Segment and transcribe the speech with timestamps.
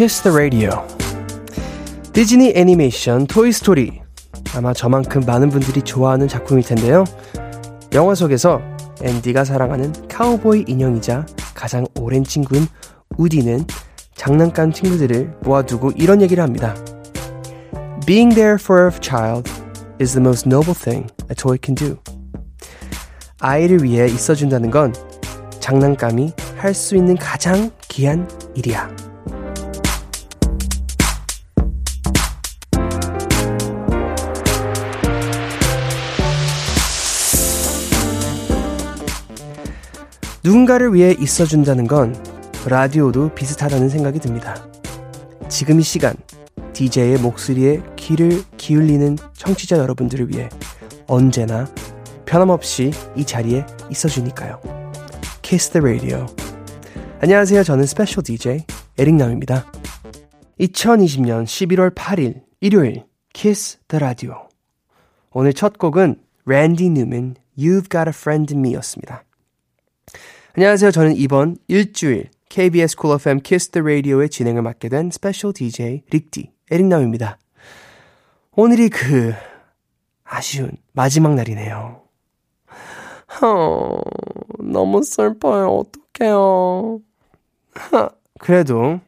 [0.00, 0.70] Kiss the Radio.
[2.14, 4.00] 디즈니 애니메이션 토이 스토리.
[4.54, 7.04] 아마 저만큼 많은 분들이 좋아하는 작품일 텐데요.
[7.92, 8.62] 영화 속에서
[9.02, 12.66] 앤디가 사랑하는 카우보이 인형이자 가장 오랜 친구인
[13.18, 13.66] 우디는
[14.14, 16.74] 장난감 친구들을 모아두고 이런 얘기를 합니다.
[18.06, 19.50] Being there for a child
[20.00, 21.98] is the most noble thing a toy can do.
[23.40, 24.94] 아이를 위해 있어준다는 건
[25.60, 28.99] 장난감이 할 수 있는 가장 귀한 일이야.
[40.50, 42.12] 누군가를 위해 있어준다는 건
[42.66, 44.66] 라디오도 비슷하다는 생각이 듭니다.
[45.48, 46.16] 지금 이 시간,
[46.72, 50.48] DJ의 목소리에 귀를 기울이는 청취자 여러분들을 위해
[51.06, 51.72] 언제나
[52.26, 54.60] 변함없이 이 자리에 있어주니까요.
[55.42, 56.26] Kiss the Radio.
[57.20, 57.62] 안녕하세요.
[57.62, 58.64] 저는 special DJ
[58.98, 59.70] 에릭남입니다.
[60.58, 64.48] 2020년 11월 8일 일요일 Kiss the Radio.
[65.30, 69.22] 오늘 첫 곡은 랜디 뉴맨 You've Got a Friend in Me였습니다.
[70.56, 70.90] 안녕하세요.
[70.90, 76.50] 저는 이번 일주일 KBS 쿨 FM 키스 더 라디오의 진행을 맡게 된 special DJ 릭디
[76.70, 77.38] 에릭남입니다.
[78.56, 79.32] 오늘이 그
[80.24, 82.02] 아쉬운 마지막 날이네요.
[83.42, 83.98] 어,
[84.58, 85.68] 너무 슬퍼요.
[85.68, 86.98] 어떡해요.
[87.74, 88.08] 하,
[88.40, 89.00] 그래도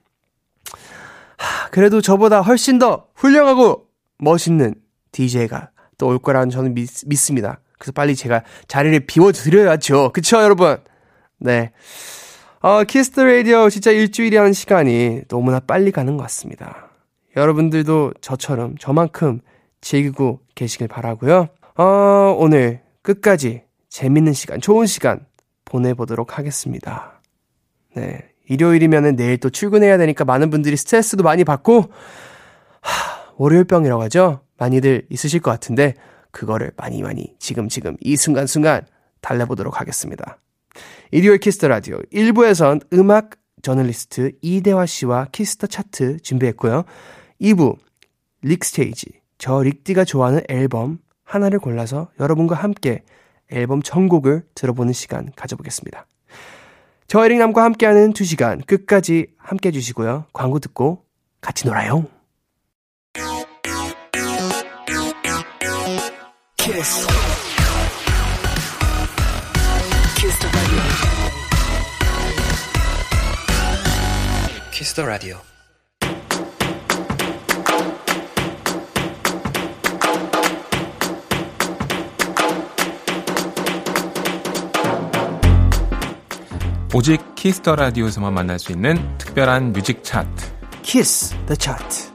[1.36, 4.74] 하, 그래도 저보다 훨씬 더 훌륭하고 멋있는
[5.10, 7.60] DJ가 또 올 거라는 저는 믿, 믿습니다.
[7.78, 10.12] 그래서 빨리 제가 자리를 비워드려야죠.
[10.12, 10.78] 그쵸, 여러분?
[11.42, 11.72] 네.
[12.60, 16.90] 어, Kiss the Radio 진짜 일주일이라는 시간이 너무나 빨리 가는 것 같습니다.
[17.36, 19.40] 여러분들도 저처럼 저만큼
[19.80, 21.48] 즐기고 계시길 바라고요.
[21.76, 21.84] 어,
[22.38, 25.26] 오늘 끝까지 재밌는 시간, 좋은 시간
[25.64, 27.20] 보내보도록 하겠습니다.
[27.96, 28.28] 네.
[28.48, 31.90] 일요일이면은 내일 또 출근해야 되니까 많은 분들이 스트레스도 많이 받고,
[32.80, 34.42] 하, 월요일병이라고 하죠?
[34.58, 35.94] 많이들 있으실 것 같은데,
[36.30, 38.86] 그거를 많이 많이 지금 지금 이 순간순간
[39.20, 40.38] 달래보도록 하겠습니다.
[41.10, 43.30] 일요일 Kiss the Radio 1부에선 음악
[43.62, 46.84] 저널리스트 이대화 씨와 Kiss the Chart 준비했고요.
[47.40, 47.76] 2부
[48.42, 53.02] 릭스테이지 저 릭디가 좋아하는 앨범 하나를 골라서 여러분과 함께
[53.50, 56.06] 앨범 전곡을 들어보는 시간 가져보겠습니다.
[57.06, 60.26] 저 에릭남과 함께하는 2시간 끝까지 함께 해주시고요.
[60.32, 61.04] 광고 듣고
[61.40, 62.06] 같이 놀아요.
[66.56, 67.06] 키스.
[74.82, 75.36] Kiss the Radio.
[86.92, 90.28] 오직 Kiss the Radio에서만 만날 수 있는 특별한 뮤직 차트.
[90.82, 92.10] Kiss the Chart.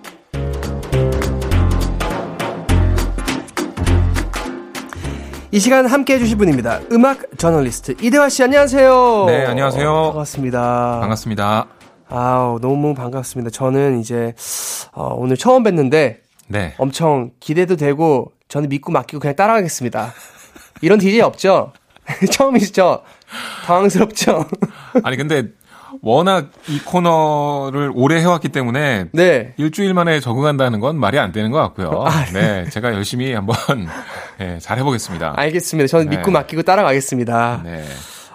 [5.51, 6.81] 이 시간 함께 해주실 분입니다.
[6.91, 9.23] 음악 저널리스트 이대화 씨 안녕하세요.
[9.27, 10.09] 네, 안녕하세요.
[10.11, 10.97] 반갑습니다.
[10.99, 11.76] 반갑습니다.
[12.09, 13.51] 아우, 너무 반갑습니다.
[13.51, 14.33] 저는 이제,
[14.93, 16.73] 어, 오늘 처음 뵀는데, 네.
[16.77, 20.13] 엄청 기대도 되고, 저는 믿고 맡기고 그냥 따라가겠습니다.
[20.81, 21.73] 이런 DJ 없죠?
[22.31, 23.01] 처음이시죠?
[23.65, 24.45] 당황스럽죠?
[25.03, 25.49] 아니, 근데,
[26.01, 29.53] 워낙 이 코너를 오래 해왔기 때문에 네.
[29.57, 32.03] 일주일 만에 적응한다는 건 말이 안 되는 것 같고요.
[32.05, 32.63] 아, 네.
[32.63, 33.55] 네, 제가 열심히 한번
[34.37, 35.33] 네, 잘 해보겠습니다.
[35.35, 35.87] 알겠습니다.
[35.87, 36.17] 저는 네.
[36.17, 37.61] 믿고 맡기고 따라가겠습니다.
[37.63, 37.83] 네.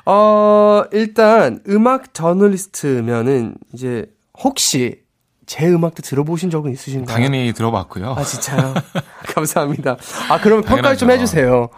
[0.04, 4.06] 어, 일단 음악 저널리스트면은 이제
[4.42, 5.02] 혹시
[5.46, 7.14] 제 음악도 들어보신 적은 있으신가요?
[7.14, 8.14] 당연히 들어봤고요.
[8.16, 8.74] 아 진짜요?
[9.34, 9.96] 감사합니다.
[10.30, 11.68] 아 그러면 평가를 좀 해주세요.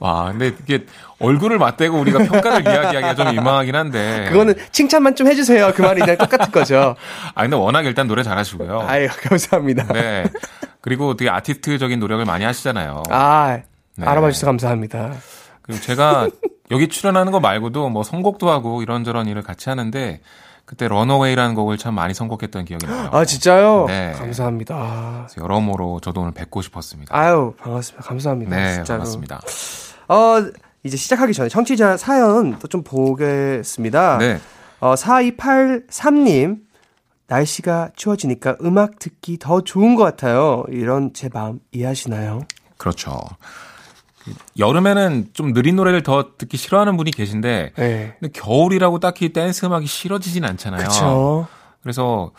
[0.00, 0.86] 와, 근데 이게
[1.18, 4.26] 얼굴을 맞대고 우리가 평가를 이야기하기가 좀 민망하긴 한데.
[4.28, 5.72] 그거는 칭찬만 좀 해주세요.
[5.74, 6.96] 그 말이 그냥 똑같은 거죠.
[7.34, 8.82] 아, 근데 워낙 일단 노래 잘하시고요.
[8.86, 9.92] 아유, 감사합니다.
[9.92, 10.24] 네.
[10.80, 13.04] 그리고 되게 아티스트적인 노력을 많이 하시잖아요.
[13.10, 13.60] 아,
[13.96, 14.06] 네.
[14.06, 15.12] 알아봐 주셔서 감사합니다.
[15.62, 16.28] 그리고 제가
[16.70, 20.20] 여기 출연하는 거 말고도 뭐 선곡도 하고 이런저런 일을 같이 하는데
[20.64, 23.10] 그때 런어웨이라는 곡을 참 많이 선곡했던 기억이 나요.
[23.12, 23.84] 아, 진짜요?
[23.86, 24.12] 네.
[24.16, 25.28] 감사합니다.
[25.38, 27.14] 여러모로 저도 오늘 뵙고 싶었습니다.
[27.14, 28.02] 아유, 반갑습니다.
[28.08, 28.56] 감사합니다.
[28.56, 28.98] 네, 진짜로.
[29.00, 29.40] 반갑습니다.
[30.08, 30.36] 어,
[30.84, 34.16] 이제 시작하기 전에 청취자 사연 또 좀 보겠습니다.
[34.18, 34.40] 네.
[34.80, 36.60] 어, 4283님,
[37.26, 40.64] 날씨가 추워지니까 음악 듣기 더 좋은 것 같아요.
[40.68, 42.40] 이런 제 마음 이해하시나요?
[42.78, 43.18] 그렇죠.
[44.58, 48.16] 여름에는 좀 느린 노래를 더 듣기 싫어하는 분이 계신데, 네.
[48.20, 50.78] 근데 겨울이라고 딱히 댄스 음악이 싫어지진 않잖아요.
[50.80, 51.46] 그렇죠.
[51.82, 52.30] 그래서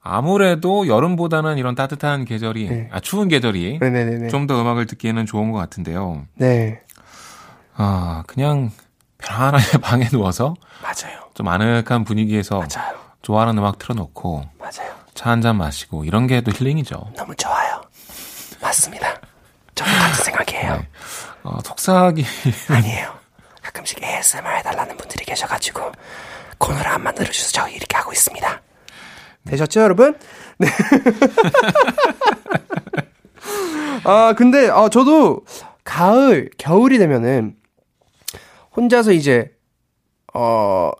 [0.00, 2.88] 아무래도 여름보다는 이런 따뜻한 계절이, 네.
[2.92, 3.78] 아 추운 계절이.
[4.30, 6.26] 좀 더 음악을 듣기에는 좋은 것 같은데요.
[6.36, 6.80] 네.
[7.76, 8.70] 아, 그냥
[9.18, 11.20] 편안하게 방에 누워서 맞아요.
[11.34, 12.96] 좀 아늑한 분위기에서 맞아요.
[13.22, 14.94] 좋아하는 음악 틀어놓고 맞아요.
[15.14, 17.10] 차 한 잔 마시고 이런 게 또 힐링이죠.
[17.16, 17.80] 너무 좋아요.
[18.60, 19.08] 맞습니다.
[19.74, 20.76] 저도 같은 생각이에요.
[20.76, 20.88] 네.
[21.46, 22.24] 어, 속삭이
[22.68, 23.14] 아니에요.
[23.62, 25.92] 가끔씩 ASMR 해달라는 분들이 계셔가지고
[26.58, 28.62] 코너를 안 만들어주셔서 저희 이렇게 하고 있습니다.
[29.46, 30.16] 되셨죠, 여러분?
[30.58, 30.66] 네.
[34.04, 35.44] 아, 근데, 아, 저도
[35.84, 37.54] 가을, 겨울이 되면은
[38.76, 39.52] 혼자서 이제,
[40.34, 40.90] 어,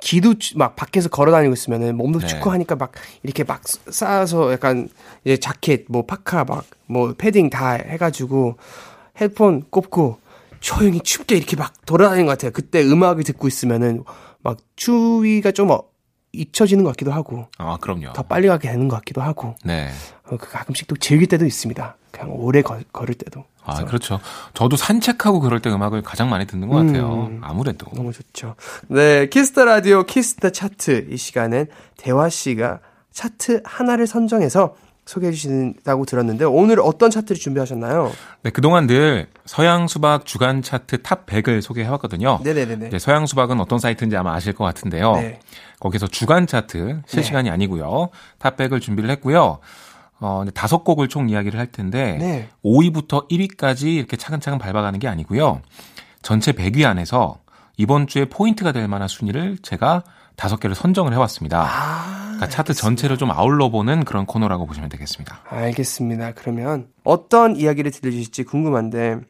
[0.00, 2.26] 기도 막 밖에서 걸어 다니고 있으면은 몸도 네.
[2.26, 2.92] 춥고 하니까 막
[3.24, 4.88] 이렇게 막 쌓아서 약간
[5.24, 8.56] 이제 자켓, 뭐 파카 막 뭐 패딩 다 해가지고
[9.20, 10.18] 헤드폰 꼽고
[10.60, 12.50] 조용히 춥게 이렇게 막 돌아다니는 것 같아요.
[12.50, 14.04] 그때 음악을 듣고 있으면은
[14.42, 15.82] 막 추위가 좀 어,
[16.32, 18.12] 잊혀지는 것 같기도 하고 아, 그럼요.
[18.12, 19.90] 더 빨리 가게 되는 것 같기도 하고 네.
[20.24, 21.96] 어, 그 가끔씩 또 즐길 때도 있습니다.
[22.10, 23.44] 그냥 오래 걸, 걸을 때도.
[23.64, 24.20] 아, 그렇죠.
[24.54, 27.26] 저도 산책하고 그럴 때 음악을 가장 많이 듣는 것 같아요.
[27.30, 27.40] 음.
[27.42, 27.86] 아무래도.
[27.94, 28.54] 너무 좋죠.
[28.88, 31.66] 네, Kiss the Radio Kiss the Chart 이 시간은
[31.96, 32.80] 대화 씨가
[33.12, 38.12] 차트 하나를 선정해서 소개해 주신다고 들었는데 오늘 어떤 차트를 준비하셨나요?
[38.42, 42.40] 네, 그동안 늘 서양 수박 주간 차트 top 100을 소개해 왔거든요.
[42.42, 42.88] 네네네네.
[42.88, 45.12] 이제 서양 수박은 어떤 사이트인지 아마 아실 것 같은데요.
[45.14, 45.38] 네.
[45.78, 48.10] 거기서 주간 차트 실시간이 아니고요.
[48.38, 49.60] top 100을 준비를 했고요.
[50.18, 52.48] 어, 다섯 곡을 총 이야기를 할 텐데 네.
[52.64, 55.62] 5위부터 1위까지 이렇게 차근차근 밟아가는 게 아니고요.
[56.22, 57.38] 전체 100위 안에서
[57.76, 60.02] 이번 주에 포인트가 될 만한 순위를 제가
[60.36, 61.62] 다섯 개를 선정을 해왔습니다.
[61.62, 65.40] 아, 그러니까 차트 전체를 좀 아울러 보는 그런 코너라고 보시면 되겠습니다.
[65.48, 66.32] 알겠습니다.
[66.32, 69.20] 그러면 어떤 이야기를 들려주실지 궁금한데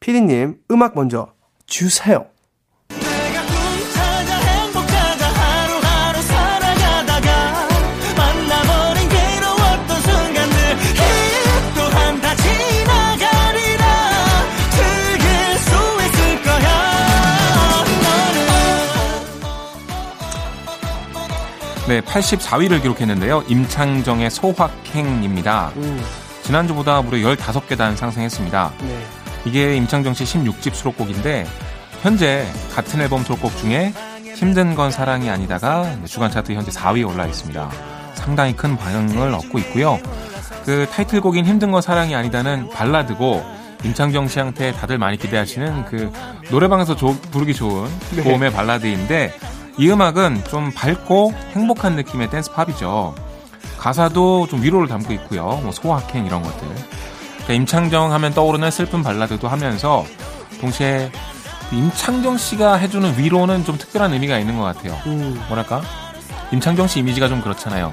[0.00, 1.32] 피디님 음악 먼저
[1.66, 2.26] 주세요.
[21.86, 23.44] 네, 84위를 기록했는데요.
[23.48, 25.72] 임창정의 소확행입니다.
[25.76, 26.02] 음,
[26.42, 28.72] 지난주보다 무려 15계단 상승했습니다.
[28.80, 29.02] 네.
[29.44, 31.46] 이게 임창정 씨 16집 수록곡인데
[32.00, 33.92] 현재 같은 앨범 수록곡 중에
[34.34, 37.70] 힘든 건 사랑이 아니다가 주간 차트 현재 4위에 올라 있습니다.
[38.14, 39.98] 상당히 큰 반응을 얻고 있고요.
[40.64, 43.44] 그 타이틀곡인 힘든 건 사랑이 아니다는 발라드고
[43.84, 46.10] 임창정 씨한테 다들 많이 기대하시는 그
[46.50, 48.22] 노래방에서 조- 부르기 좋은 네.
[48.22, 49.34] 고음의 발라드인데
[49.76, 53.14] 이 음악은 좀 밝고 행복한 느낌의 댄스 팝이죠.
[53.78, 55.60] 가사도 좀 위로를 담고 있고요.
[55.62, 56.66] 뭐 소확행 이런 것들.
[56.68, 60.04] 그러니까 임창정 하면 떠오르는 슬픈 발라드도 하면서
[60.60, 61.10] 동시에
[61.72, 64.96] 임창정 씨가 해주는 위로는 좀 특별한 의미가 있는 것 같아요.
[65.06, 65.82] 음, 뭐랄까?
[66.52, 67.92] 임창정 씨 이미지가 좀 그렇잖아요.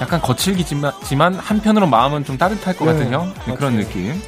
[0.00, 3.34] 약간 거칠기지만 지만 한편으로 마음은 좀 따뜻할 것 네, 같은 형?
[3.46, 3.76] 네, 그런.
[3.76, 4.22] 느낌.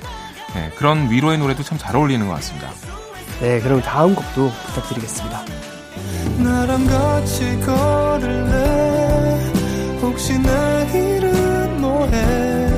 [0.55, 2.69] 네, 그런 위로의 노래도 참 잘 어울리는 것 같습니다.
[3.41, 5.45] 네, 그럼 다음 곡도 부탁드리겠습니다.
[6.43, 9.51] 나랑 같이 걸을래?
[10.01, 12.71] 혹시 내일은 뭐해?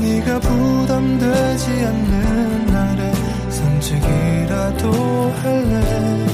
[0.00, 3.12] 네가 부담되지 않는 날에
[3.50, 4.92] 산책이라도
[5.42, 6.26] 할래?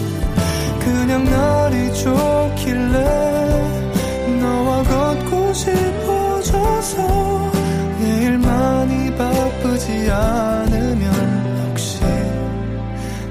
[0.81, 2.99] 그냥 날이 좋길래
[4.41, 6.97] 너와 걷고 싶어져서
[8.01, 12.01] 내일 많이 바쁘지 않으면 혹시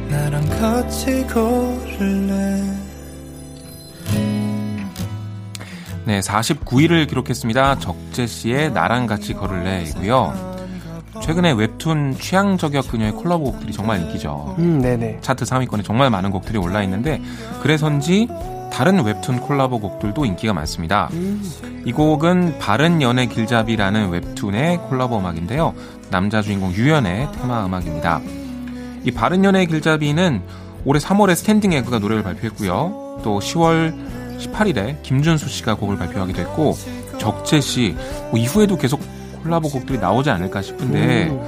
[0.10, 2.67] 나랑 같이 걸을래
[6.08, 7.80] 네, 49위를 기록했습니다.
[7.80, 10.56] 적재 씨의 나랑 같이 걸을래이고요.
[11.22, 14.56] 최근에 웹툰 취향 저격 그녀의 콜라보 곡들이 정말 인기죠.
[14.58, 15.18] 음, 네네.
[15.20, 17.22] 차트 상위권에 정말 많은 곡들이 올라 있는데
[17.62, 18.30] 그래서인지
[18.72, 21.10] 다른 웹툰 콜라보 곡들도 인기가 많습니다.
[21.84, 25.74] 이 곡은 바른 연애 길잡이라는 웹툰의 콜라보 음악인데요.
[26.10, 28.22] 남자 주인공 유연의 테마 음악입니다.
[29.04, 30.42] 이 바른 연애 길잡이는
[30.86, 33.20] 올해 3월에 스탠딩 에그가 노래를 발표했고요.
[33.24, 36.76] 또 10월 18일에 김준수 씨가 곡을 발표하기도 했고
[37.18, 37.96] 적재 씨
[38.32, 39.02] 뭐 이후에도 계속
[39.44, 41.42] 콜라보 곡들이 나오지 않을까 싶은데 음,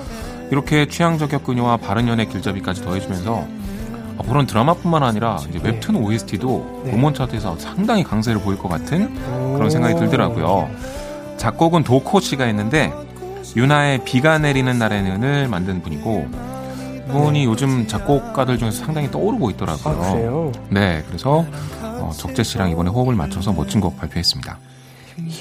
[0.51, 3.45] 이렇게 취향 저격 그녀와 바른 연애 길잡이까지 더해주면서
[4.17, 5.69] 아, 그런 드라마뿐만 아니라 이제 네.
[5.69, 6.93] 웹툰 OST도 네.
[6.93, 9.53] 음원 차트에서 상당히 강세를 보일 것 같은 오.
[9.55, 10.69] 그런 생각이 들더라고요.
[11.37, 12.93] 작곡은 도코 씨가 했는데
[13.55, 16.27] 유나의 비가 내리는 날에는을 만든 분이고
[17.09, 20.13] 이분이 요즘 작곡가들 중에서 상당히 떠오르고 아, 있더라고요.
[20.13, 20.51] 그래요?
[20.69, 21.45] 네, 그래서
[21.81, 24.57] 어, 적재 씨랑 이번에 호흡을 맞춰서 멋진 곡 발표했습니다.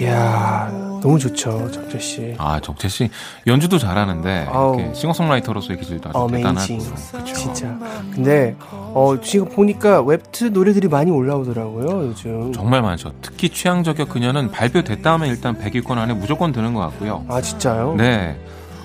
[0.01, 0.69] 이야,
[1.01, 2.35] 너무 좋죠, 적재 씨.
[2.39, 3.11] 아, 적재 씨
[3.47, 4.49] 연주도 잘하는데.
[4.51, 6.79] 이렇게 싱어송라이터로서의 기질도 아주 어메이징.
[6.79, 7.35] 대단하고 그렇죠.
[7.35, 7.79] 진짜.
[8.13, 12.53] 근데, 어, 지금 보니까 웹툰 노래들이 많이 올라오더라고요, 요즘.
[12.53, 13.13] 정말 많죠.
[13.23, 17.25] 특히 취향 저격 그녀는 발표됐다 하면 일단 100위권 안에 무조건 드는 것 같고요.
[17.29, 17.95] 아, 진짜요?
[17.97, 18.37] 네.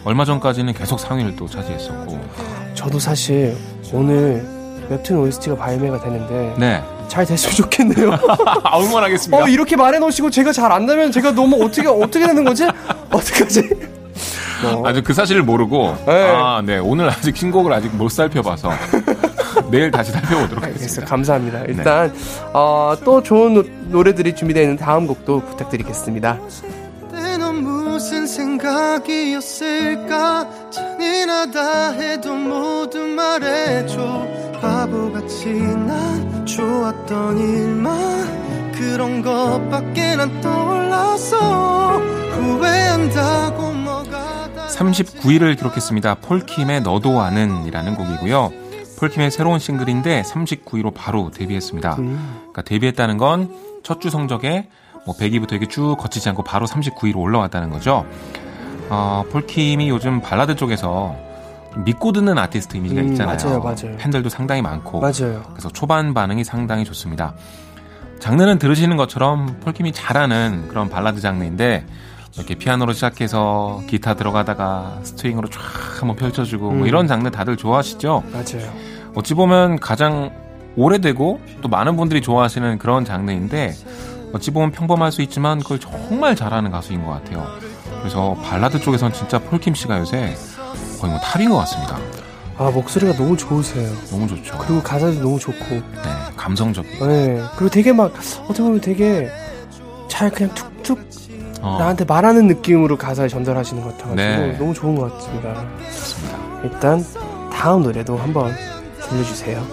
[0.05, 2.19] 얼마 전까지는 계속 상위를 또 차지했었고.
[2.73, 3.55] 저도 사실
[3.93, 4.45] 오늘
[4.89, 6.83] 웹툰 OST가 발매가 되는데 네.
[7.07, 8.11] 잘 됐으면 좋겠네요.
[8.63, 9.43] 아, 응원하겠습니다.
[9.43, 12.65] 어 이렇게 말해놓으시고 제가 잘안 되면 제가 너무 어떻게 어떻게 되는 거지?
[13.11, 13.69] 어떡하지?
[14.63, 14.83] 뭐.
[14.87, 16.31] 아직 그 사실을 모르고 네.
[16.35, 16.79] 아, 네.
[16.79, 18.71] 오늘 아직 신곡을 아직 못 살펴봐서
[19.71, 20.63] 내일 다시 살펴보도록.
[20.63, 21.05] 하겠습니다.
[21.05, 21.59] 감사합니다.
[21.67, 22.13] 일단
[22.53, 26.39] 어, 또 좋은 노, 노래들이 준비되어 있는 다음 곡도 부탁드리겠습니다.
[28.63, 34.27] 생각이었을까 잔인하다 해도 모두 말해줘
[34.61, 46.15] 바보같이 난 좋았던 일만 그런 것밖에 난 떠올랐어 후회한다고 뭐가 다 39위를 기록했습니다.
[46.15, 48.51] 폴킴의 너도 아는 이라는 곡이고요.
[48.97, 51.95] 폴킴의 새로운 싱글인데 39위로 바로 데뷔했습니다.
[51.95, 54.69] 그러니까 데뷔했다는 건 첫 주 성적에
[55.05, 58.05] 뭐 100위부터 이렇게 쭉 거치지 않고 바로 39위로 올라왔다는 거죠.
[58.93, 61.15] 어, 폴킴이 요즘 발라드 쪽에서
[61.77, 63.35] 믿고 듣는 아티스트 이미지가 음, 있잖아요.
[63.35, 63.97] 맞아요, 맞아요.
[63.97, 64.99] 팬들도 상당히 많고.
[64.99, 65.41] 맞아요.
[65.51, 67.33] 그래서 초반 반응이 상당히 좋습니다.
[68.19, 71.85] 장르는 들으시는 것처럼 폴킴이 잘하는 그런 발라드 장르인데
[72.35, 75.59] 이렇게 피아노로 시작해서 기타 들어가다가 string으로 쫙
[75.99, 76.87] 한번 펼쳐주고 뭐 음.
[76.87, 78.23] 이런 장르 다들 좋아하시죠?
[78.31, 78.71] 맞아요.
[79.15, 80.31] 어찌 보면 가장
[80.75, 83.73] 오래되고 또 많은 분들이 좋아하시는 그런 장르인데
[84.33, 87.45] 어찌 보면 평범할 수 있지만 그걸 정말 잘하는 가수인 것 같아요.
[88.03, 90.35] 그래서 발라드 쪽에선 진짜 폴킴 씨가 요새
[90.99, 91.97] 거의 뭐 탑인 것 같습니다.
[92.57, 93.89] 아 목소리가 너무 좋으세요.
[94.11, 94.57] 너무 좋죠.
[94.57, 95.69] 그리고 가사도 너무 좋고.
[95.69, 95.81] 네,
[96.35, 97.07] 감성적이고.
[97.07, 97.41] 네.
[97.55, 99.31] 그리고 되게 막 어떻게 보면 되게
[100.09, 100.99] 잘 그냥 툭툭
[101.61, 104.57] 어, 나한테 말하는 느낌으로 가사를 전달하시는 것 같아가지고 네.
[104.59, 105.65] 너무 좋은 것 같습니다.
[105.85, 106.37] 좋습니다.
[106.65, 107.05] 일단
[107.53, 108.53] 다음 노래도 한번
[109.09, 109.65] 들려주세요.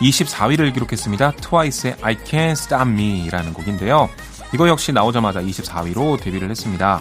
[0.00, 1.32] 24위를 기록했습니다.
[1.32, 4.08] 트와이스의 I Can't Stop Me라는 곡인데요.
[4.54, 7.00] 이거 역시 나오자마자 24위로 데뷔를 했습니다.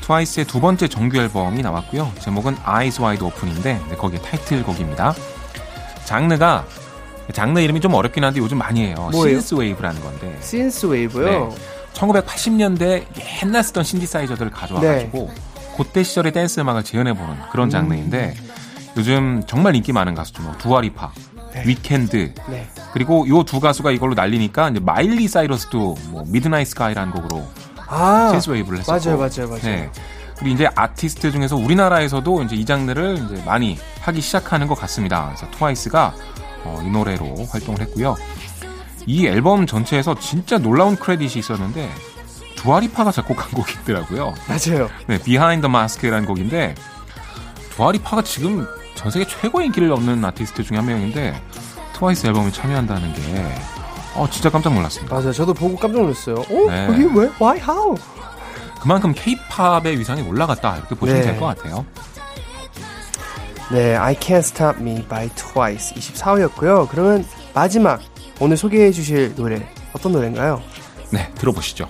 [0.00, 2.12] 트와이스의 두 번째 정규 앨범이 나왔고요.
[2.20, 5.14] 제목은 Eyes Wide Open인데 네, 거기에 타이틀곡입니다.
[6.04, 6.66] 장르가
[7.32, 9.10] 장르 이름이 좀 어렵긴 한데 요즘 많이 해요.
[9.12, 11.24] synthwave라는 건데 synthwave요.
[11.24, 11.56] 네.
[11.94, 13.04] 1980년대
[13.42, 15.30] 옛날 쓰던 신디사이저들을 가져와가지고
[15.76, 18.34] 그때 시절의 댄스 음악을 재현해보는 그런 장르인데
[18.96, 20.42] 요즘 정말 인기 많은 가수죠.
[20.42, 21.12] 뭐 두아리파,
[21.64, 22.66] 위켄드 네.
[22.92, 27.46] 그리고 요 두 가수가 이걸로 난리니까 이제 마일리 사이러스도 뭐 Midnight Sky라는 곡으로
[27.86, 29.62] 아 synthwave를 했었고 맞아요, 맞아요, 맞아요.
[29.62, 29.90] 네.
[30.38, 35.26] 그리고 이제 아티스트 중에서 우리나라에서도 이제 이 장르를 이제 많이 하기 시작하는 것 같습니다.
[35.26, 36.14] 그래서 트와이스가
[36.64, 38.16] 어, 이 노래로 활동을 했고요.
[39.06, 41.88] 이 앨범 전체에서 진짜 놀라운 크레딧이 있었는데
[42.56, 44.34] 두아리파가 작곡한 곡이 있더라고요.
[44.48, 44.88] 맞아요.
[45.06, 46.74] 네, Behind the Mask라는 곡인데
[47.76, 51.40] 두아리파가 지금 전 세계 최고의 인기를 얻는 아티스트 중에 한 명인데
[51.94, 53.54] 트와이스 앨범에 참여한다는 게
[54.14, 55.14] 어, 진짜 깜짝 놀랐습니다.
[55.14, 55.32] 맞아요.
[55.32, 56.36] 저도 보고 깜짝 놀랐어요.
[56.36, 56.70] 어?
[56.70, 56.86] 네.
[56.88, 57.28] 여기 왜?
[57.40, 57.58] Why?
[57.60, 57.96] How?
[58.80, 61.30] 그만큼 케이팝의 위상이 올라갔다 이렇게 보시면 네.
[61.32, 61.84] 될것 같아요.
[63.72, 66.88] 네, I Can't Stop Me by Twice 24호였고요.
[66.88, 67.24] 그러면
[67.54, 68.00] 마지막
[68.40, 70.62] 오늘 소개해 주실 노래 어떤 노래인가요?
[71.10, 71.88] 네, 들어보시죠.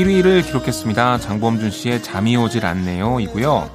[0.00, 1.18] 11위를 기록했습니다.
[1.18, 3.20] 장범준 씨의 잠이 오질 않네요.
[3.20, 3.70] 이고요.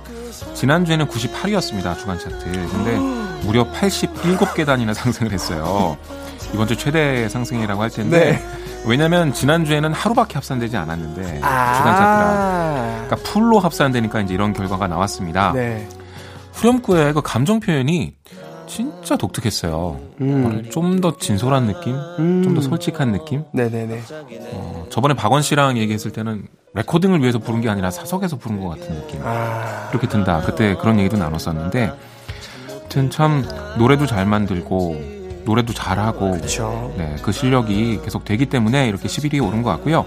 [0.53, 1.97] 지난주에는 98위였습니다.
[1.97, 2.51] 주간 차트.
[2.51, 2.97] 근데
[3.45, 5.97] 무려 87계단이나 상승을 했어요.
[6.55, 8.41] 이번 주 최대 상승이라고 할 텐데 네.
[8.87, 15.51] 왜냐면 지난주에는 하루밖에 합산되지 않았는데 주간 차트라 아, 그러니까 풀로 합산되니까 이제 이런 결과가 나왔습니다.
[15.51, 15.85] 네.
[16.53, 18.13] 후렴구의 그 감정 표현이
[18.67, 19.99] 진짜 독특했어요.
[20.21, 20.69] 음.
[20.71, 22.41] 좀더 진솔한 느낌, 음.
[22.41, 23.43] 좀더 솔직한 느낌.
[23.51, 24.01] 네네네.
[24.53, 28.95] 어, 저번에 박원 씨랑 얘기했을 때는 레코딩을 위해서 부른 게 아니라 사석에서 부른 것 같은
[28.95, 29.19] 느낌.
[29.23, 30.41] 아, 이렇게 든다.
[30.41, 31.91] 그때 그런 얘기도 나눴었는데,
[32.69, 33.45] 하여튼 참
[33.77, 35.14] 노래도 잘 만들고
[35.45, 36.93] 노래도 잘하고, 그렇죠.
[36.97, 40.05] 네, 그 실력이 계속 되기 때문에 이렇게 11위에 오른 것 같고요.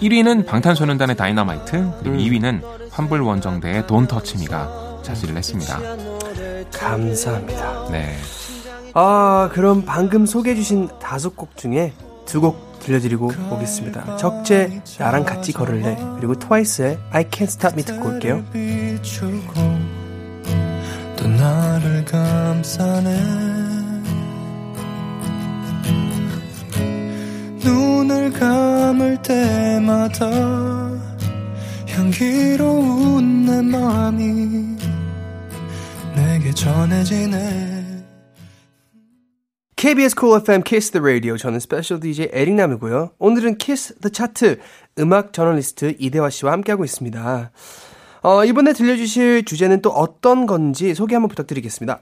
[0.00, 2.18] 1위는 방탄소년단의 다이너마이트, 그리고 음.
[2.18, 5.78] 2위는 환불 원정대의 돈 터치미가 차지를 했습니다.
[6.74, 7.86] 감사합니다.
[7.90, 8.16] 네.
[8.94, 11.92] 아, 그럼 방금 소개해 주신 다섯 곡 중에
[12.26, 14.16] 두 곡 들려드리고 오겠습니다.
[14.16, 18.42] 적재 나랑 같이 걸을래 그리고 트와이스의 I Can't Stop Me 듣고 올게요.
[21.16, 23.61] 또 나를 감싸네
[27.64, 30.30] 눈을 감을 때마다
[31.88, 34.76] 향기로운 내 맘이
[36.14, 37.82] 내게 전해지네
[39.76, 41.36] KBS Cool FM Kiss the Radio.
[41.36, 43.10] 저는 스페셜 DJ 에릭남이고요.
[43.18, 44.60] 오늘은 Kiss the Chart
[45.00, 47.50] 음악 저널리스트 이대화 씨와 함께하고 있습니다.
[48.22, 52.00] 어, 이번에 들려주실 주제는 또 어떤 건지 소개 한번 부탁드리겠습니다.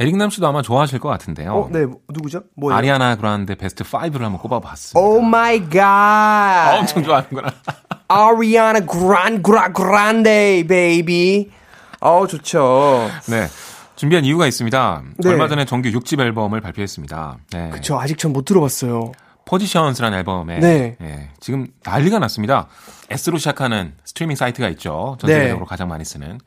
[0.00, 1.52] 에릭 남 씨도 아마 좋아하실 것 같은데요.
[1.52, 2.42] 어, 네, 누구죠?
[2.56, 2.76] 뭐예요?
[2.76, 4.98] 아리아나 그란데 베스트 5를 한번 꼽아봤습니다.
[4.98, 5.80] Oh my god.
[5.82, 7.48] 아, 엄청 좋아하는구나.
[8.08, 11.50] 아리아나 그란 그라 그란데 baby.
[12.00, 13.08] 어, 좋죠.
[13.28, 13.46] 네.
[13.94, 15.02] 준비한 이유가 있습니다.
[15.18, 15.28] 네.
[15.28, 17.36] 얼마 전에 정규 6집 앨범을 발표했습니다.
[17.52, 17.70] 네.
[17.82, 19.12] 저 아직 전 못 들어봤어요.
[19.44, 20.96] Positions라는 앨범에 네.
[21.02, 22.68] 예, 지금 난리가 났습니다.
[23.10, 25.16] S로 시작하는 스트리밍 사이트가 있죠.
[25.20, 25.68] 전 세계적으로 네.
[25.68, 26.38] 가장 많이 쓰는.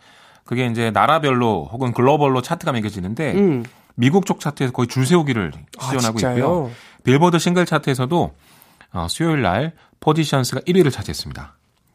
[0.46, 3.64] 그게 이제 나라별로 혹은 글로벌로 차트가 매겨지는데 음.
[3.96, 6.36] 미국 쪽 차트에서 거의 줄 세우기를 아, 시전하고 진짜요?
[6.38, 6.72] 있고요.
[7.04, 8.34] 빌보드 싱글 차트에서도
[8.94, 11.54] 어, 수요일 날 Positions가 1위를 차지했습니다.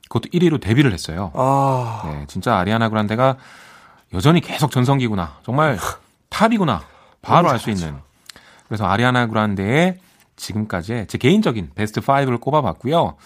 [0.09, 1.31] 그것도 1위로 데뷔를 했어요.
[1.35, 2.03] 아.
[2.07, 3.37] 네, 진짜 아리아나 그란데가
[4.15, 5.39] 여전히 계속 전성기구나.
[5.45, 5.79] 정말
[6.31, 6.83] 탑이구나.
[7.23, 7.97] 바로 알 수 있는.
[8.67, 9.99] 그래서 아리아나 그란데의
[10.37, 13.17] 지금까지의 제 개인적인 베스트 5를 꼽아봤고요.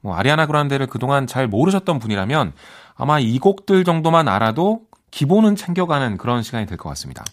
[0.00, 2.52] 뭐 아리아나 그란데를 그동안 잘 모르셨던 분이라면
[2.94, 4.80] 아마 이 곡들 정도만 알아도
[5.10, 7.24] 기본은 챙겨가는 그런 시간이 될 것 같습니다.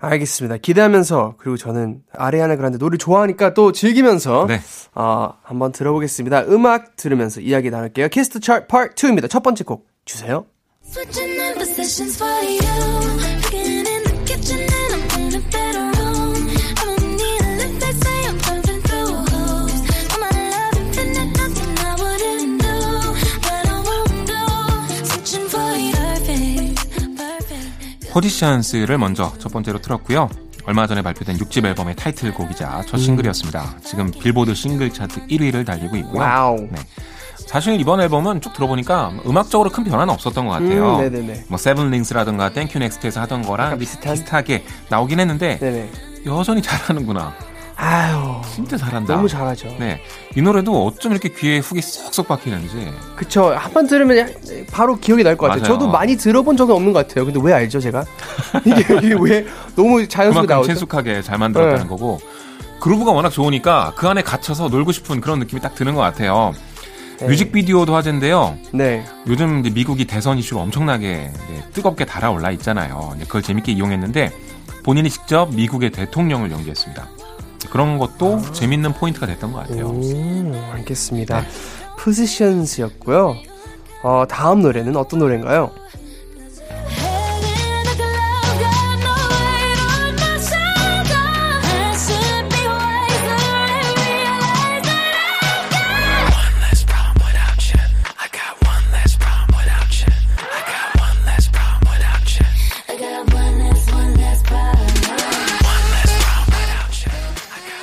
[0.00, 0.58] 알겠습니다.
[0.58, 4.60] 기대하면서 그리고 저는 아리아나 그란데 노래 좋아하니까 또 즐기면서 네.
[4.94, 6.42] 어, 한번 들어보겠습니다.
[6.48, 8.08] 음악 들으면서 이야기 나눌게요.
[8.08, 9.30] Kiss the Chart 파트 2입니다.
[9.30, 10.44] 첫 번째 곡 주세요.
[28.14, 30.30] Positions를 먼저 첫 번째로 틀었고요.
[30.66, 33.78] 얼마 전에 발표된 6집 앨범의 타이틀곡이자 첫 싱글이었습니다.
[33.84, 36.22] 지금 빌보드 싱글 차트 1위를 달리고 있고요.
[36.22, 36.56] Wow.
[36.70, 36.78] 네.
[37.48, 40.96] 사실 이번 앨범은 쭉 들어보니까 음악적으로 큰 변화는 없었던 것 같아요.
[40.96, 41.44] 음, 네네네.
[41.48, 44.14] 뭐 Seven Rings라든가 Thank You Next에서 하던 거랑 비슷한?
[44.14, 45.90] 비슷하게 나오긴 했는데 네네.
[46.24, 47.34] 여전히 잘하는구나.
[47.76, 48.40] 아유.
[48.54, 49.14] 진짜 잘한다.
[49.14, 49.74] 너무 잘하죠.
[49.78, 50.00] 네.
[50.36, 52.92] 이 노래도 어쩜 이렇게 귀에 hook이 쏙쏙 박히는지.
[53.16, 53.52] 그쵸.
[53.54, 54.26] 한 번 들으면 야-
[54.72, 55.62] 바로 기억이 날 것 같아요.
[55.62, 55.74] 맞아요.
[55.78, 57.24] 저도 많이 들어본 적은 없는 것 같아요.
[57.24, 58.04] 근데 왜 알죠, 제가?
[58.64, 60.68] 이게, 이게 왜 너무 자연스럽게 나오죠?
[60.68, 61.88] 친숙하게 잘 만들었다는 네.
[61.88, 62.20] 거고
[62.80, 66.52] 그루브가 워낙 좋으니까 그 안에 갇혀서 놀고 싶은 그런 느낌이 딱 드는 것 같아요.
[67.18, 67.26] 네.
[67.28, 68.56] 뮤직비디오도 화제인데요.
[68.72, 69.04] 네.
[69.26, 71.32] 요즘 미국이 대선 이슈로 엄청나게
[71.72, 73.14] 뜨겁게 달아올라 있잖아요.
[73.22, 74.32] 그걸 재밌게 이용했는데
[74.84, 77.08] 본인이 직접 미국의 대통령을 연기했습니다.
[77.70, 79.88] 그런 것도 재밌는 포인트가 됐던 것 같아요.
[79.88, 81.44] 오, 알겠습니다.
[81.98, 83.36] 포지션스였고요.
[84.02, 85.70] 어, 다음 노래는 어떤 노래인가요?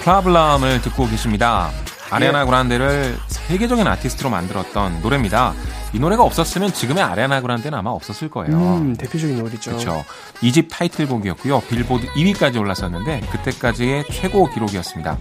[0.01, 1.69] 프라블럼을 듣고 계십니다.
[2.09, 5.53] 아리아나 그란데를 세계적인 아티스트로 만들었던 노래입니다.
[5.93, 8.55] 이 노래가 없었으면 지금의 아리아나 그란데는 아마 없었을 거예요.
[8.57, 9.71] 음, 대표적인 노래죠.
[9.71, 10.03] 그렇죠.
[10.41, 11.61] 이 집 타이틀곡이었고요.
[11.61, 15.17] 빌보드 2위까지 올랐었는데 그때까지의 최고 기록이었습니다.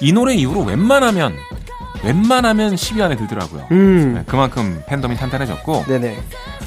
[0.00, 1.36] 이 노래 이후로 웬만하면
[2.02, 3.66] 웬만하면 10위 안에 들더라고요.
[3.70, 4.14] 음.
[4.14, 6.18] 네, 그만큼 팬덤이 탄탄해졌고 네네.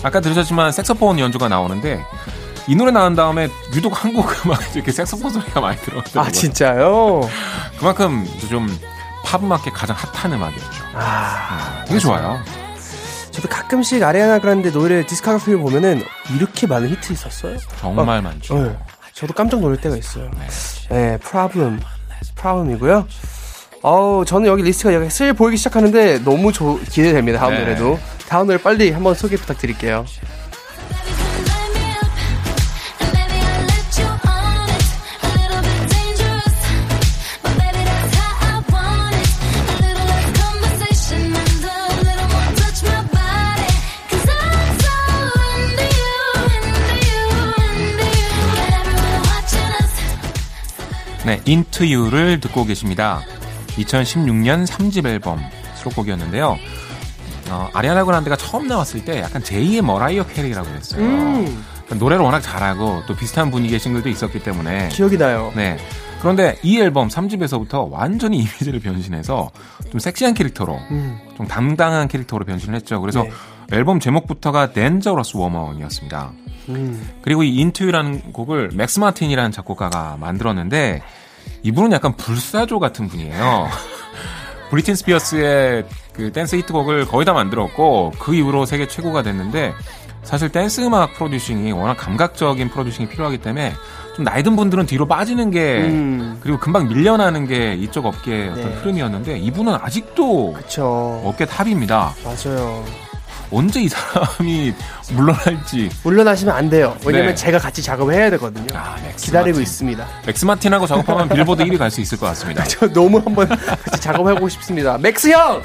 [0.04, 2.02] 아까 들으셨지만 색소폰 연주가 나오는데
[2.72, 6.24] 이 노래 나온 다음에 유독 한국 음악에 이렇게 색소폰 소리가 많이 들어오더라고요.
[6.24, 7.30] 아, 진짜요?
[7.78, 8.66] 그만큼 좀
[9.26, 10.84] 팝음악계 가장 핫한 음악이었죠.
[10.94, 12.40] 아, 되게 좋아요.
[13.32, 16.02] 저도 가끔씩 아리아나 그란데 노래 discography를 보면은
[16.34, 17.58] 이렇게 많은 히트 있었어요?
[17.82, 18.58] 정말 많죠.
[18.58, 18.78] 네.
[19.12, 20.32] 저도 깜짝 놀랄 때가 있어요.
[20.90, 21.82] 네, Problem.
[22.36, 23.06] Problem이고요.
[23.82, 27.38] 어우, 저는 여기 리스트가 여기 슬 보이기 시작하는데 너무 조, 기대됩니다.
[27.40, 27.60] 다음 네.
[27.60, 28.00] 노래도.
[28.30, 30.06] 다음 노래 빨리 한번 소개 부탁드릴게요.
[51.48, 53.22] Into You를 듣고 계십니다.
[53.78, 55.40] 2016년 3집 앨범
[55.76, 56.58] 수록곡이었는데요.
[57.50, 61.02] 어, 아리아나 그란데가 처음 나왔을 때 약간 제2의 머라이어 캐리라고 했어요.
[61.04, 65.52] 음, 그러니까 노래를 워낙 잘하고 또 비슷한 분위기의 싱글도 있었기 때문에 기억이 나요.
[65.56, 65.78] 네.
[66.22, 69.52] 그런데 이 앨범 3집에서부터 완전히 이미지를 변신해서
[69.90, 73.02] 좀 섹시한 캐릭터로 음, 좀 당당한 캐릭터로 변신을 했죠.
[73.02, 73.32] 그래서 네.
[73.72, 76.32] 앨범 제목부터가 Dangerous Woman이었습니다.
[76.70, 77.10] 음.
[77.22, 81.02] 그리고 이 Into You라는 곡을 맥스 마틴이라는 작곡가가 만들었는데
[81.64, 83.68] 이분은 약간 불사조 같은 분이에요.
[84.70, 89.74] 브리트니 스피어스의 그 댄스 히트곡을 거의 다 만들었고 그 이후로 세계 최고가 됐는데
[90.24, 93.74] 사실 댄스 음악 producing이 워낙 감각적인 producing이 필요하기 때문에
[94.16, 96.38] 좀 나이 든 분들은 뒤로 빠지는 게 음.
[96.42, 98.76] 그리고 금방 밀려나는 게 이쪽 업계의 어떤 네.
[98.76, 101.22] 흐름이었는데 이분은 아직도 그쵸.
[101.26, 102.14] 업계 탑입니다.
[102.24, 102.84] 맞아요.
[103.52, 104.74] 언제 이 사람이
[105.12, 106.96] 물러날지 물러나시면 안 돼요.
[107.06, 107.36] 왜냐면 네.
[107.36, 108.68] 제가 같이 작업을 해야 되거든요.
[108.74, 109.60] 아, 기다리고.
[109.60, 110.08] 있습니다.
[110.26, 112.64] 맥스 마틴하고 작업하면 빌보드 1위 갈 수 있을 것 같습니다.
[112.64, 114.98] 저 너무 한번 같이 작업해보고 싶습니다.
[114.98, 115.62] 맥스 형!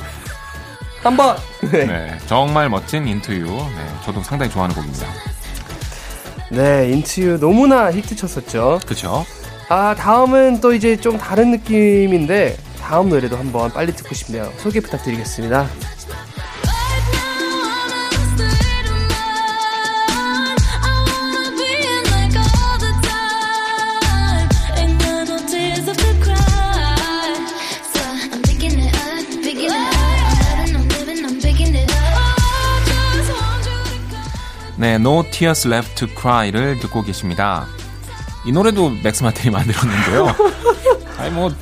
[1.02, 1.36] 한번!
[1.60, 1.84] 네.
[1.86, 3.44] 네, 정말 멋진 Into You.
[3.46, 5.06] 네, 저도 상당히 좋아하는 곡입니다.
[6.50, 8.80] 네, Into You 너무나 히트 쳤었죠.
[8.84, 9.24] 그렇죠?
[9.68, 14.52] 아, 다음은 또 이제 좀 다른 느낌인데, 다음 노래도 한번 빨리 듣고 싶네요.
[14.58, 15.68] 소개 부탁드리겠습니다.
[34.86, 37.66] 네, No Tears Left to Cry를 듣고 계십니다.
[38.44, 40.28] 이 노래도 맥스 마틴이 만들었는데요.
[41.18, 41.52] 아니 뭐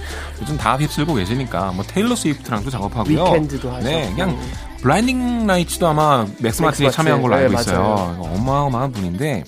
[0.42, 3.24] 요즘 다 휩쓸고 계시니까 뭐 테일러 스위프트랑도 작업하고요.
[3.24, 3.88] 위켄드도 하죠.
[3.88, 4.38] 네, 그냥
[4.82, 6.96] Blinding Lights도 아마 맥스 마틴이 마틴.
[6.96, 7.78] 참여한 걸로 네, 알고 있어요.
[7.78, 8.14] 맞아요.
[8.18, 9.44] 이거 어마어마한 분인데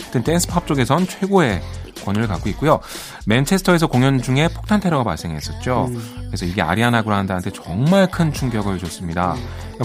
[0.00, 1.62] 하여튼 댄스 팝 쪽에선 최고의
[2.04, 2.80] 권위를 갖고 있고요.
[3.26, 5.86] 맨체스터에서 공연 중에 폭탄 테러가 발생했었죠.
[5.90, 6.24] 음.
[6.26, 9.36] 그래서 이게 아리아나 그란데한테 정말 큰 충격을 줬습니다.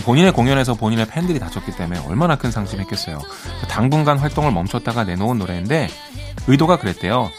[0.03, 3.19] 본인의 공연에서 본인의 팬들이 다쳤기 때문에 얼마나 큰 상심했겠어요.
[3.69, 5.89] 당분간 활동을 멈췄다가 내놓은 노래인데
[6.47, 7.29] 의도가 그랬대요.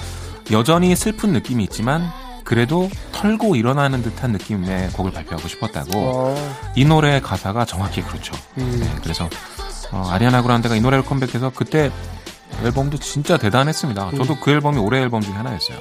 [0.52, 2.08] 여전히 슬픈 느낌이 있지만
[2.44, 5.90] 그래도 털고 일어나는 듯한 느낌의 곡을 발표하고 싶었다고.
[5.94, 8.34] 어, 이 노래의 가사가 정확히 그렇죠.
[8.58, 8.78] 음.
[8.80, 9.28] 네, 그래서
[9.90, 11.90] 어, 아리아나 그란데가 이 노래를 컴백해서 그때
[12.62, 14.12] 앨범도 진짜 대단했습니다.
[14.16, 15.78] 저도 그 앨범이 올해 앨범 중에 하나였어요.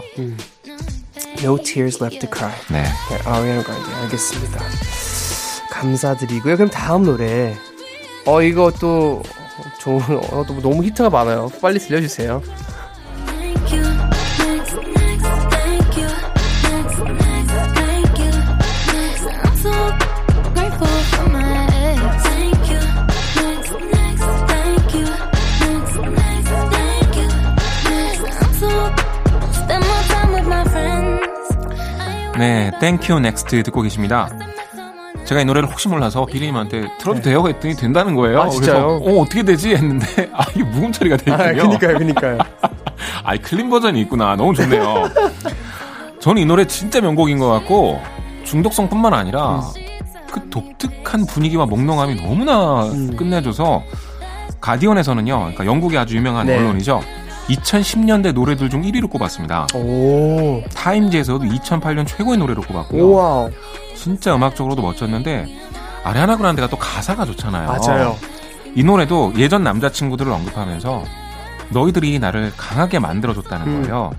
[1.40, 2.54] No Tears Left to Cry.
[2.70, 2.84] 네.
[2.84, 4.60] 네, 아리아나 그란데 알겠습니다.
[5.76, 6.56] 감사드리고요.
[6.56, 7.56] 그럼 다음 노래.
[8.26, 9.22] 어 이거 또
[9.80, 11.50] 좋은 어, 또 너무 히트가 많아요.
[11.62, 12.42] 빨리 들려주세요.
[32.38, 34.30] 네, Thank You Next 듣고 계십니다.
[35.26, 37.48] 제가 이 노래를 혹시 몰라서 비리님한테 틀어도 돼요?
[37.48, 38.42] 했더니 된다는 거예요.
[38.44, 39.00] 아, 진짜요?
[39.00, 39.76] 그래서 어, 어떻게 되지?
[39.76, 41.70] 했는데 아, 이게 묵음 처리가 돼 아, 있군요.
[41.70, 42.38] 그니까요, 그니까요.
[43.24, 44.36] 아이 클린 버전이 있구나.
[44.36, 45.10] 너무 좋네요.
[46.20, 48.00] 저는 이 노래 진짜 명곡인 것 같고
[48.44, 49.62] 중독성뿐만 아니라
[50.32, 53.16] 그 독특한 분위기와 몽롱함이 너무나 음.
[53.16, 53.84] 끝내줘서
[54.62, 56.58] 가디언에서는요, 그러니까 영국의 아주 유명한 네.
[56.58, 57.02] 언론이죠.
[57.50, 59.68] 2010년대 노래들 중 1위로 꼽았습니다.
[59.76, 63.04] 오, 타임지에서도 2008년 최고의 노래로 꼽았고요.
[63.06, 63.50] 우와,
[64.06, 65.48] 진짜 음악적으로도 멋졌는데
[66.04, 67.68] 아리아나 그란데가 또 가사가 좋잖아요.
[67.68, 68.16] 맞아요.
[68.76, 71.04] 이 노래도 예전 남자친구들을 언급하면서
[71.70, 73.82] 너희들이 나를 강하게 만들어줬다는 음.
[73.82, 74.12] 거예요.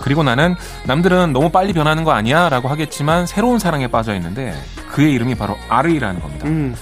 [0.00, 2.48] 그리고 나는 남들은 너무 빨리 변하는 거 아니야?
[2.48, 6.48] 라고 하겠지만 새로운 사랑에 빠져 있는데 그의 이름이 바로 아르이라는 겁니다.
[6.48, 6.74] 음,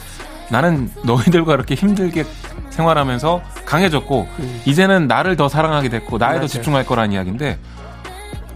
[0.50, 2.24] 나는 너희들과 이렇게 힘들게
[2.70, 4.62] 생활하면서 강해졌고 음.
[4.64, 6.40] 이제는 나를 더 사랑하게 됐고 나에.
[6.40, 7.58] 더 집중할 거란 이야기인데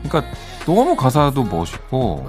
[0.08, 0.32] 그러니까
[0.64, 2.26] 너무 가사도 멋있고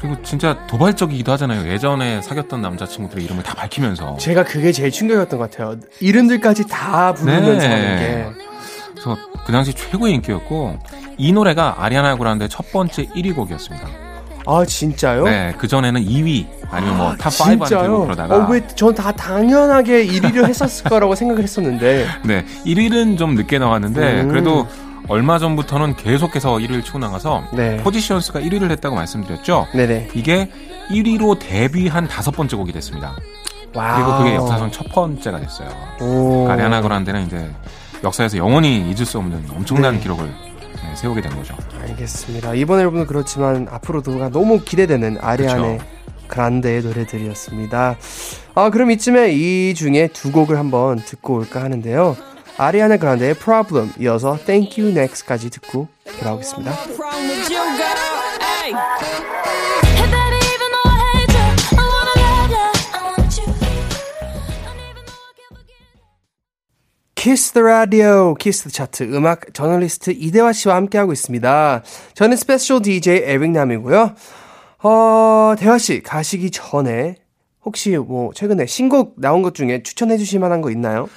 [0.00, 1.70] 그리고 진짜 도발적이기도 하잖아요.
[1.70, 5.76] 예전에 사귀었던 남자친구들의 이름을 다 밝히면서 제가 그게 제일 충격이었던 것 같아요.
[6.00, 7.74] 이름들까지 다 부르면서 네.
[7.74, 8.26] 하는 게.
[8.92, 10.78] 그래서 그 당시 최고의 인기였고
[11.18, 13.86] 이 노래가 아리아나 그란데 첫 번째 1위 곡이었습니다.
[14.48, 15.24] 아, 진짜요?
[15.24, 17.88] 네, 그 전에는 2위 아니면 뭐 탑5 안에?
[17.88, 22.06] 그러다가 어, 왜, 전 다 당연하게 1위를 했었을 거라고 생각을 했었는데.
[22.22, 24.28] 네, 1위는 좀 늦게 나왔는데 음.
[24.28, 24.68] 그래도
[25.08, 27.76] 얼마 전부터는 계속해서 1위를 치고 나가서 네.
[27.78, 29.66] Positions가 1위를 했다고 말씀드렸죠.
[29.74, 30.08] 네네.
[30.14, 30.50] 이게
[30.90, 33.16] 1위로 데뷔한 다섯 번째 곡이 됐습니다.
[33.74, 33.94] Wow.
[33.96, 35.68] 그리고 그게 역사상 첫 번째가 됐어요.
[36.00, 36.48] 오.
[36.48, 37.50] 아리아나 그란데는 이제
[38.02, 40.00] 역사에서 영원히 잊을 수 없는 엄청난 네.
[40.00, 41.56] 기록을 네, 세우게 된 거죠.
[41.80, 42.54] 알겠습니다.
[42.54, 45.88] 이번 앨범은 그렇지만 앞으로도가 너무 기대되는 아리아나 그쵸.
[46.28, 47.96] 그란데의 노래들이었습니다.
[48.54, 52.16] 아, 그럼 이쯤에 이 중에 두 곡을 한번 듣고 올까 하는데요.
[52.58, 55.88] 아리아나 그란데의 Problem 이어서 Thank You Next까지 듣고
[56.18, 56.72] 돌아오겠습니다.
[67.14, 71.82] Kiss the Radio, Kiss the Chart 음악 저널리스트 이대화 씨와 함께하고 있습니다.
[72.14, 74.14] 저는 special DJ 에릭남이고요.
[74.82, 77.16] 어, 대화 씨 가시기 전에
[77.64, 81.08] 혹시 뭐 최근에 신곡 나온 것 중에 추천해 주실 만한 거 있나요?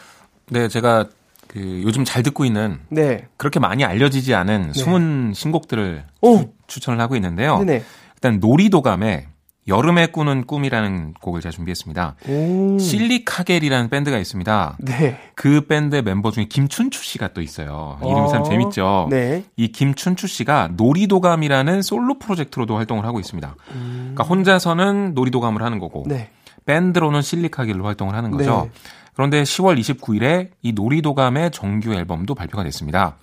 [0.49, 1.07] 네, 제가
[1.49, 3.27] 그 요즘 잘 듣고 있는 네.
[3.35, 7.57] 그렇게 많이 알려지지 않은 숨은 신곡들을 오, 추천을 하고 있는데요.
[7.57, 7.83] 네네.
[8.15, 9.25] 일단 놀이도감의
[9.67, 12.15] 여름에 꾸는 꿈이라는 곡을 제가 준비했습니다.
[12.27, 12.77] 오.
[12.79, 14.77] 실리카겔이라는 밴드가 있습니다.
[14.79, 15.19] 네.
[15.35, 17.99] 그 밴드 멤버 중에 김춘추 씨가 또 있어요.
[18.03, 18.43] 이름이 참 어.
[18.43, 19.07] 재밌죠.
[19.09, 19.43] 네.
[19.57, 23.55] 이 김춘추 씨가 놀이도감이라는 솔로 프로젝트로도 활동을 하고 있습니다.
[23.67, 26.09] 그러니까 혼자서는 놀이도감을 하는 거고 음.
[26.09, 26.29] 네.
[26.65, 28.69] 밴드로는 실리카길로 활동을 하는 거죠.
[28.71, 28.79] 네.
[29.19, 33.17] 그런데 10월 29일에 이 놀이도감의 정규 앨범도 발표가 됐습니다.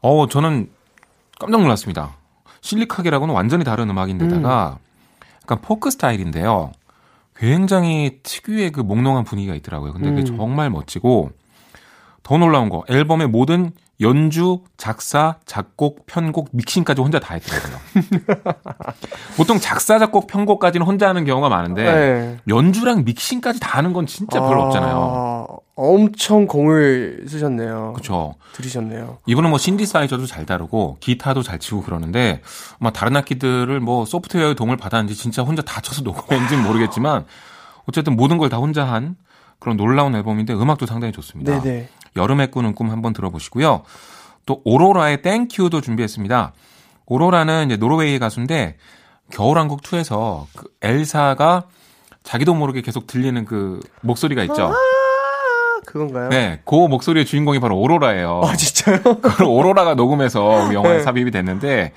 [0.00, 0.70] 어, 저는
[1.38, 2.16] 깜짝 놀랐습니다.
[2.62, 4.78] 실리카길하고는 완전히 다른 음악인데다가
[5.42, 6.72] 약간 포크 스타일인데요.
[7.36, 9.92] 굉장히 특유의 그 몽롱한 분위기가 있더라고요.
[9.92, 10.38] 근데 그게 음.
[10.38, 11.30] 정말 멋지고
[12.22, 17.78] 더 놀라운 거 앨범의 모든 연주, 작사, 작곡, 편곡, 믹싱까지 혼자 다 했더라고요.
[19.36, 22.36] 보통 작사, 작곡, 편곡까지는 혼자 하는 경우가 많은데 네.
[22.48, 25.46] 연주랑 믹싱까지 다 하는 건 진짜 별로 아, 없잖아요.
[25.76, 27.92] 엄청 공을 쓰셨네요.
[27.94, 28.34] 그렇죠.
[28.54, 29.18] 들으셨네요.
[29.26, 32.42] 이분은 뭐 신디사이저도 잘 다루고 기타도 잘 치고 그러는데
[32.78, 37.24] 뭐 다른 악기들을 뭐 소프트웨어의 도움을 받았는지 진짜 혼자 다 쳐서 녹음했는지는 모르겠지만
[37.88, 39.16] 어쨌든 모든 걸 다 혼자 한
[39.58, 41.60] 그런 놀라운 앨범인데 음악도 상당히 좋습니다.
[41.62, 41.88] 네네.
[42.16, 43.82] 여름에 꾸는 꿈 한번 들어보시고요.
[44.46, 46.52] 또 오로라의 Thank You도 준비했습니다.
[47.06, 48.76] 오로라는 이제 노르웨이 가수인데
[49.30, 51.64] 겨울왕국 2에서 그 엘사가
[52.22, 54.72] 자기도 모르게 계속 들리는 그 목소리가 있죠.
[54.72, 54.74] 아,
[55.86, 56.28] 그건가요?
[56.28, 58.40] 네, 그 목소리의 주인공이 바로 오로라예요.
[58.44, 59.02] 아, 진짜요?
[59.20, 61.02] 그걸 오로라가 녹음해서 우리 영화에 네.
[61.02, 61.92] 삽입이 됐는데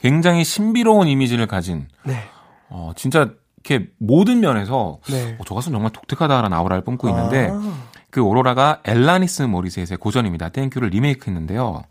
[0.00, 2.22] 굉장히 신비로운 이미지를 가진 네.
[2.68, 3.30] 어 진짜
[3.62, 5.36] 이렇게 모든 면에서 네.
[5.38, 7.89] 어, 저 가수는 정말 독특하다라는 아우라를 뿜고 있는데 아.
[8.10, 10.48] 그 오로라가 엘라니스 모리셋의 고전입니다.
[10.50, 11.82] Thank You를 리메이크했는데요.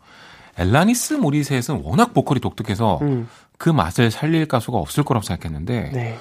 [0.58, 3.28] 엘라니스 모리셋은 워낙 보컬이 독특해서 음.
[3.58, 6.18] 그 맛을 살릴 가수가 없을 거라고 생각했는데 네.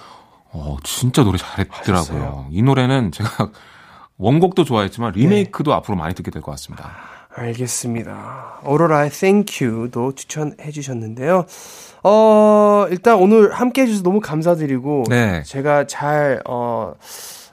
[0.52, 2.04] 어 진짜 노래 잘했더라고요.
[2.04, 2.48] 잘했어요.
[2.52, 3.50] 이 노래는 제가
[4.18, 5.20] 원곡도 좋아했지만 네.
[5.22, 6.92] 리메이크도 앞으로 많이 듣게 될 것 같습니다.
[7.36, 8.60] 알겠습니다.
[8.66, 11.46] 오로라의 Thank You도 추천해 주셨는데요.
[12.04, 15.44] 어, 일단 오늘 함께 해주셔서 너무 감사드리고, 네.
[15.44, 16.94] 제가 잘, 어,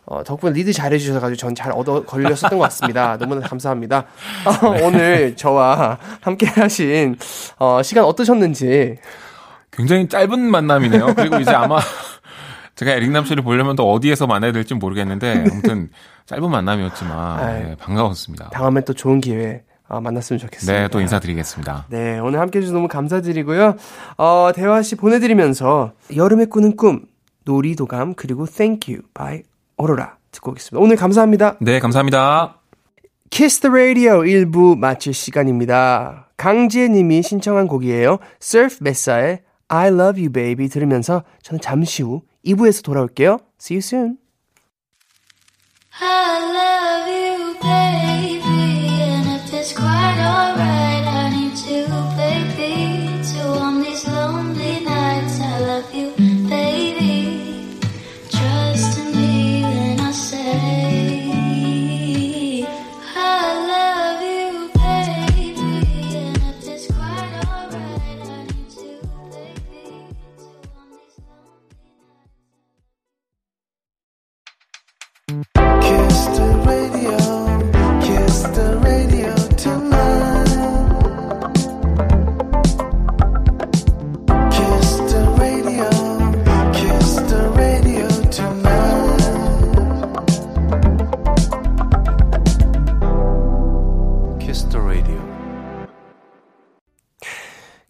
[0.07, 3.17] 어, 덕분에 리드 잘 해주셔가지고 전 잘 얻어 걸렸었던 것 같습니다.
[3.19, 4.05] 너무나 감사합니다.
[4.45, 7.17] 어, 오늘 저와 함께 하신,
[7.59, 8.99] 어, 시간 어떠셨는지.
[9.73, 11.15] 굉장히 짧은 만남이네요.
[11.17, 11.79] 그리고 이제 아마
[12.77, 15.89] 제가 에릭남 씨를 보려면 또 어디에서 만나야 될지 모르겠는데 아무튼
[16.27, 17.47] 짧은 만남이었지만.
[17.47, 18.51] 네, 반가웠습니다.
[18.51, 20.81] 다음에 또 좋은 기회 어, 만났으면 좋겠습니다.
[20.83, 21.87] 네, 또 인사드리겠습니다.
[21.89, 23.77] 네, 오늘 함께 해주셔서 너무 감사드리고요.
[24.19, 27.07] 어, 대화 씨 보내드리면서 여름에 꾸는 꿈,
[27.45, 29.43] 놀이도감, 그리고 Thank You by
[29.77, 30.83] 오로라 듣고 오겠습니다.
[30.83, 31.57] 오늘 감사합니다.
[31.61, 32.61] 네, 감사합니다.
[33.31, 36.29] Kiss the Radio 1부 마칠 시간입니다.
[36.37, 38.19] 강지혜 님이 신청한 곡이에요.
[38.43, 43.39] Surf Messa의 I Love You Baby 들으면서 저는 잠시 후 2부에서 돌아올게요.
[43.61, 44.19] See you soon.
[46.01, 48.43] I love you, baby.
[49.03, 50.86] And if it's quite alright,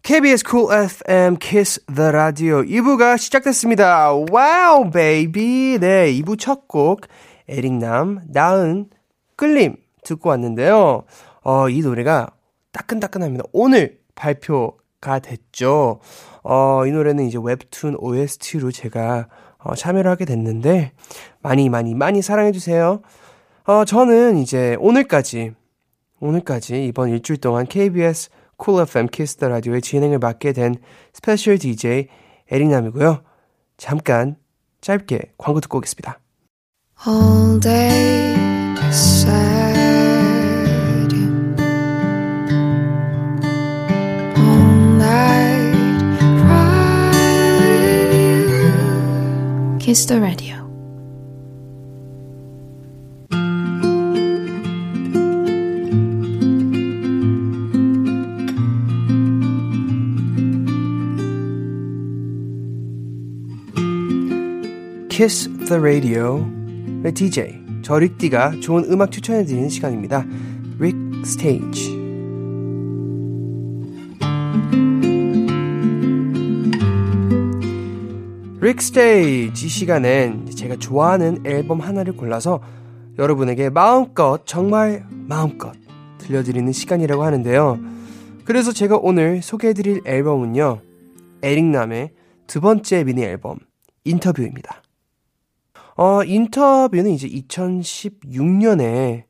[0.07, 4.13] KBS Cool FM Kiss the Radio 2부가 시작됐습니다.
[4.31, 5.79] Wow, baby.
[5.81, 7.01] 네, 2부 첫 곡,
[7.49, 8.89] 에릭남, 나은,
[9.35, 11.03] 끌림 듣고 왔는데요.
[11.43, 12.29] 어, 이 노래가
[12.71, 13.43] 따끈따끈합니다.
[13.51, 15.99] 오늘 발표가 됐죠.
[16.41, 20.93] 어, 이 노래는 이제 웹툰 OST로 제가 어, 참여를 하게 됐는데,
[21.41, 23.01] 많이, 많이, 많이 사랑해 주세요.
[23.65, 25.51] 어, 저는 이제 오늘까지
[26.21, 30.75] 오늘까지 이번 일주일 동안 KBS 쿨 FM 키스 더 라디오의 진행을 맡게 된
[31.13, 32.07] special DJ
[32.51, 33.23] 에릭남이고요.
[33.77, 34.35] 잠깐
[34.81, 36.19] 짧게 광고 듣고 오겠습니다.
[37.07, 38.35] all day
[38.89, 39.77] sad
[44.35, 47.11] all night cry
[49.79, 50.66] kiss the radio
[65.17, 70.23] Kiss the Radio의 DJ 저 릭디가 좋은 음악 추천해드리는 시간입니다.
[70.77, 71.97] Rick Stage
[78.61, 82.61] 릭스테이지 이 시간엔 제가 좋아하는 앨범 하나를 골라서
[83.17, 85.73] 여러분에게 마음껏 정말 마음껏
[86.19, 87.79] 들려드리는 시간이라고 하는데요.
[88.45, 90.79] 그래서 제가 오늘 소개해드릴 앨범은요.
[91.41, 92.11] 에릭남의
[92.45, 93.57] 두 번째 미니 앨범
[94.03, 94.83] 인터뷰입니다.
[95.97, 99.23] 어, 인터뷰는 이제 2016년에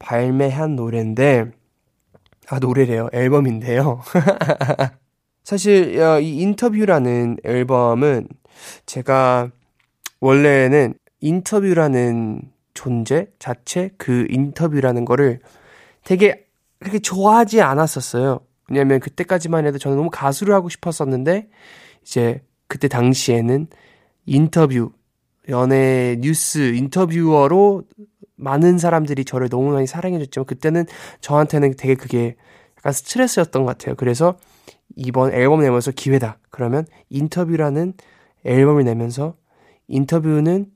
[0.00, 1.52] 발매한 노래인데
[2.48, 3.08] 아 노래래요.
[3.12, 4.00] 앨범인데요.
[5.44, 8.26] 사실 어, 이 인터뷰라는 앨범은
[8.86, 9.52] 제가
[10.18, 12.42] 원래는 인터뷰라는
[12.74, 15.38] 존재 자체 그 인터뷰라는 거를
[16.02, 16.46] 되게
[16.80, 18.40] 그렇게 좋아하지 않았었어요.
[18.68, 21.48] 왜냐면 그때까지만 해도 저는 너무 가수를 하고 싶었었는데
[22.02, 23.68] 이제 그때 당시에는
[24.26, 24.90] 인터뷰
[25.48, 27.84] 연예 뉴스 인터뷰어로
[28.36, 30.86] 많은 사람들이 저를 너무 많이 사랑해줬지만 그때는
[31.20, 32.36] 저한테는 되게 그게
[32.78, 33.94] 약간 스트레스였던 것 같아요.
[33.96, 34.36] 그래서
[34.96, 36.38] 이번 앨범 내면서 기회다.
[36.50, 37.94] 그러면 인터뷰라는
[38.44, 39.34] 앨범을 내면서
[39.88, 40.66] 인터뷰는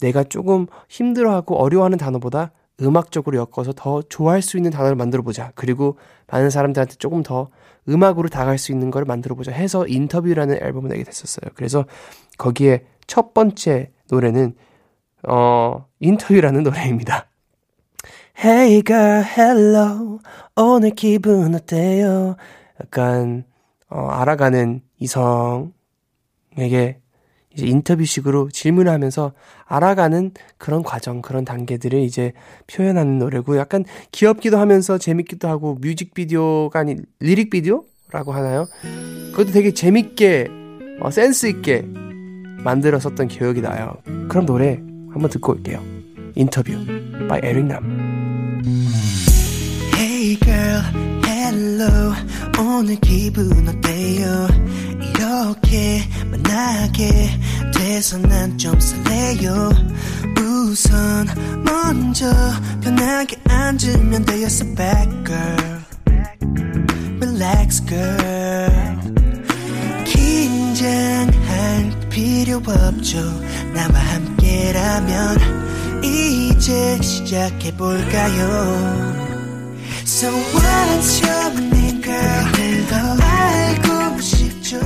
[0.00, 5.52] 내가 조금 힘들어하고 어려워하는 단어보다 음악적으로 엮어서 더 좋아할 수 있는 단어를 만들어 보자.
[5.54, 7.50] 그리고 많은 사람들한테 조금 더
[7.88, 11.50] 음악으로 다가갈 수 있는 걸 만들어 보자 해서 인터뷰라는 앨범을 내게 됐었어요.
[11.54, 11.84] 그래서
[12.38, 14.54] 거기에 첫 번째 노래는
[15.26, 17.26] 어 인터뷰라는 노래입니다.
[18.38, 20.18] Hey girl, hello.
[20.56, 22.36] 오늘 기분 어때요?
[22.80, 23.44] 약간
[23.88, 25.72] 어, 알아가는 이성에게
[27.54, 29.32] 이제 인터뷰식으로 질문을 하면서
[29.66, 32.32] 알아가는 그런 과정, 그런 단계들을 이제
[32.66, 38.66] 표현하는 노래고 약간 귀엽기도 하면서 재밌기도 하고 뮤직비디오가 아닌 리릭비디오라고 하나요?
[39.32, 40.48] 그것도 되게 재밌게,
[41.00, 41.84] 어, 센스 있게
[42.64, 43.94] 만들었었던 기억이 나요.
[44.28, 44.78] 그럼 노래
[45.12, 45.82] 한번 듣고 올게요.
[46.34, 46.72] 인터뷰
[47.28, 48.62] by 에릭 남.
[49.94, 50.82] Hey girl,
[51.26, 52.12] hello.
[52.58, 54.48] 오늘 기분 어때요?
[55.02, 57.28] 이렇게 만나게
[57.74, 59.70] 돼서 난 좀 설레요.
[60.40, 61.26] 우선
[61.64, 62.26] 먼저
[62.80, 64.22] 편하게 앉으면.
[64.46, 65.82] Sit back, girl.
[67.20, 68.31] Relax, girl.
[72.52, 73.18] 필요 없죠.
[73.74, 75.36] 나와 함께라면
[76.04, 78.42] 이제 시작해볼까요?
[80.04, 82.86] So what's your name, girl?
[82.90, 84.78] 더 알고 싶죠.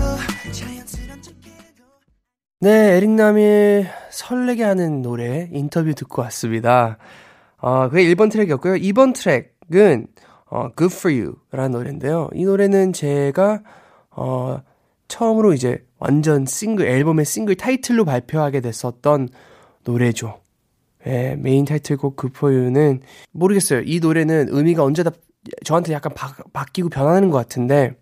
[2.60, 6.98] 네, 에릭남의 설레게 하는 노래 인터뷰 듣고 왔습니다.
[7.58, 8.74] 어, 그게 1번 트랙이었고요.
[8.74, 10.06] 2번 트랙은
[10.50, 12.28] 어, Good For You 라는 노래인데요.
[12.32, 13.62] 이 노래는 제가
[14.10, 14.62] 어,
[15.08, 19.28] 처음으로 이제 완전 싱글, 앨범의 싱글 타이틀로 발표하게 됐었던
[19.84, 20.40] 노래죠.
[21.04, 23.00] 예, 메인 타이틀곡 You는
[23.32, 23.82] 모르겠어요.
[23.84, 25.10] 이 노래는 의미가 언제 다
[25.64, 27.96] 저한테 약간 바, 바뀌고 변하는 것 같은데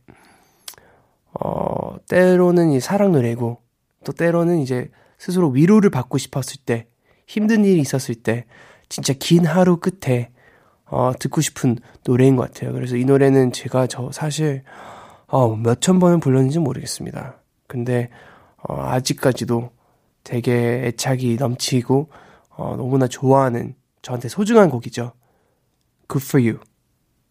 [1.32, 3.58] 어, 때로는 이 사랑 노래고
[4.04, 6.86] 또 때로는 이제 스스로 위로를 받고 싶었을 때
[7.26, 8.44] 힘든 일이 있었을 때
[8.90, 10.30] 진짜 긴 하루 끝에
[10.84, 12.72] 어, 듣고 싶은 노래인 것 같아요.
[12.74, 14.62] 그래서 이 노래는 제가 저 사실
[15.26, 17.43] 어, 몇천 번을 불렀는지 모르겠습니다.
[17.66, 18.10] 근데
[18.56, 19.70] 어, 아직까지도
[20.22, 22.08] 되게 애착이 넘치고
[22.50, 25.12] 어, 너무나 좋아하는 저한테 소중한 곡이죠.
[26.08, 26.60] Good for you.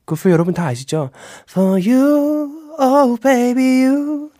[0.05, 1.11] Good for you 여러분 다 아시죠?
[1.49, 4.31] For you, oh baby you.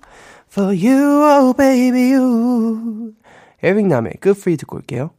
[0.52, 3.14] For you, oh baby you.
[3.64, 5.12] 에릭남의 Good for you 듣고 올게요.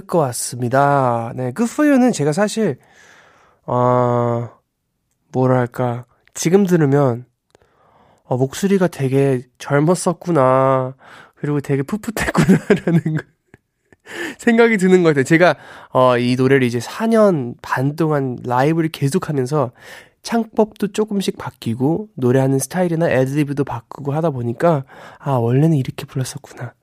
[0.00, 1.32] 듣고 왔습니다.
[1.34, 2.78] 네, Good for you는 제가 사실
[3.66, 4.48] 어
[5.32, 7.26] 뭐랄까 지금 들으면
[8.24, 10.94] 어, 목소리가 되게 젊었었구나
[11.34, 13.24] 그리고 되게 풋풋했구나라는 거-
[14.38, 15.24] 생각이 드는 것 같아요.
[15.24, 15.56] 제가
[15.92, 19.72] 어, 이 노래를 이제 4년 반 동안 라이브를 계속하면서
[20.22, 24.84] 창법도 조금씩 바뀌고 노래하는 스타일이나 애드리브도 바꾸고 하다 보니까
[25.18, 26.74] 아 원래는 이렇게 불렀었구나.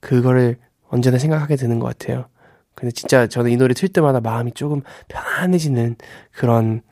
[0.00, 0.58] 그거를
[0.88, 2.26] 언제나 생각하게 되는 것 같아요.
[2.74, 5.96] 근데 진짜 저는 이 노래 틀 때마다 마음이 조금 편안해지는
[6.32, 6.82] 그런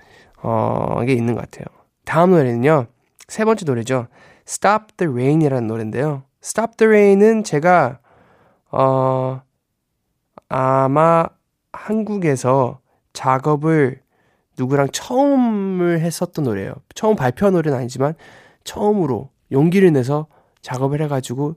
[0.42, 1.64] 어, 게 있는 것 같아요.
[2.04, 2.86] 다음 노래는요.
[3.28, 4.08] 세 번째 노래죠.
[4.46, 6.24] Stop the Rain이라는 노래인데요.
[6.42, 8.00] Stop the Rain은 제가
[8.70, 9.42] 어
[10.48, 11.26] 아마
[11.72, 12.80] 한국에서
[13.12, 14.00] 작업을
[14.58, 16.74] 누구랑 처음을 했었던 노래예요.
[16.94, 18.14] 처음 발표한 노래는 아니지만
[18.64, 20.26] 처음으로 용기를 내서
[20.60, 21.56] 작업을 해가지고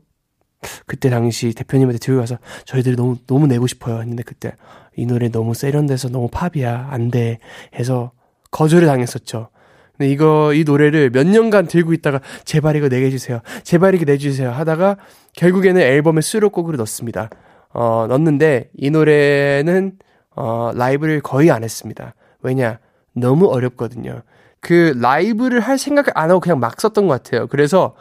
[0.86, 4.54] 그때 당시 대표님한테 들고 가서 저희들이 너무 너무 내고 싶어요 했는데 그때
[4.96, 7.40] 이 노래 너무 세련돼서 너무 팝이야 안 돼
[7.78, 8.12] 해서
[8.52, 9.50] 거절을 당했었죠.
[9.98, 13.42] 근데 이거 이 노래를 몇 년간 들고 있다가 제발 이거 내게 해주세요.
[13.64, 14.98] 제발 이거 내주세요 하다가
[15.36, 17.30] 결국에는 앨범에 수록곡으로 넣습니다.
[17.70, 19.94] 어 넣었는데 이 노래는
[20.36, 22.16] 어 라이브를 거의 안 했습니다.
[22.42, 22.80] 왜냐
[23.14, 24.22] 너무 어렵거든요.
[24.60, 27.48] 그 라이브를 할 생각을 안 하고 그냥 막 썼던 것 같아요.
[27.48, 27.96] 그래서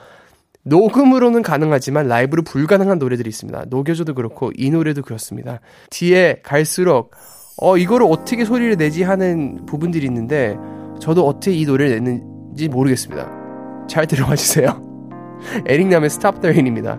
[0.64, 3.66] 녹음으로는 가능하지만 라이브로 불가능한 노래들이 있습니다.
[3.68, 5.60] 녹여줘도 그렇고 이 노래도 그렇습니다.
[5.90, 7.12] 뒤에 갈수록
[7.56, 10.56] 어 이거를 어떻게 소리를 내지 하는 부분들이 있는데
[11.00, 13.86] 저도 어떻게 이 노래를 냈는지 모르겠습니다.
[13.88, 14.80] 잘 들어봐 주세요.
[15.66, 16.98] 에릭남의 Stop the Rain입니다.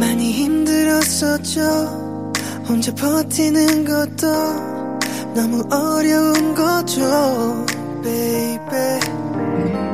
[0.00, 1.60] 많이 힘들었었죠
[2.66, 4.26] 혼자 버티는 것도
[5.34, 7.66] 너무 어려운 거죠
[8.02, 9.89] baby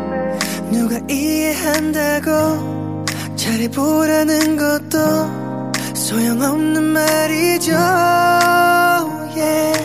[0.71, 3.05] 누가 이해한다고
[3.37, 4.99] 잘해보라는 것도
[5.95, 7.73] 소용없는 말이죠
[9.35, 9.77] yeah.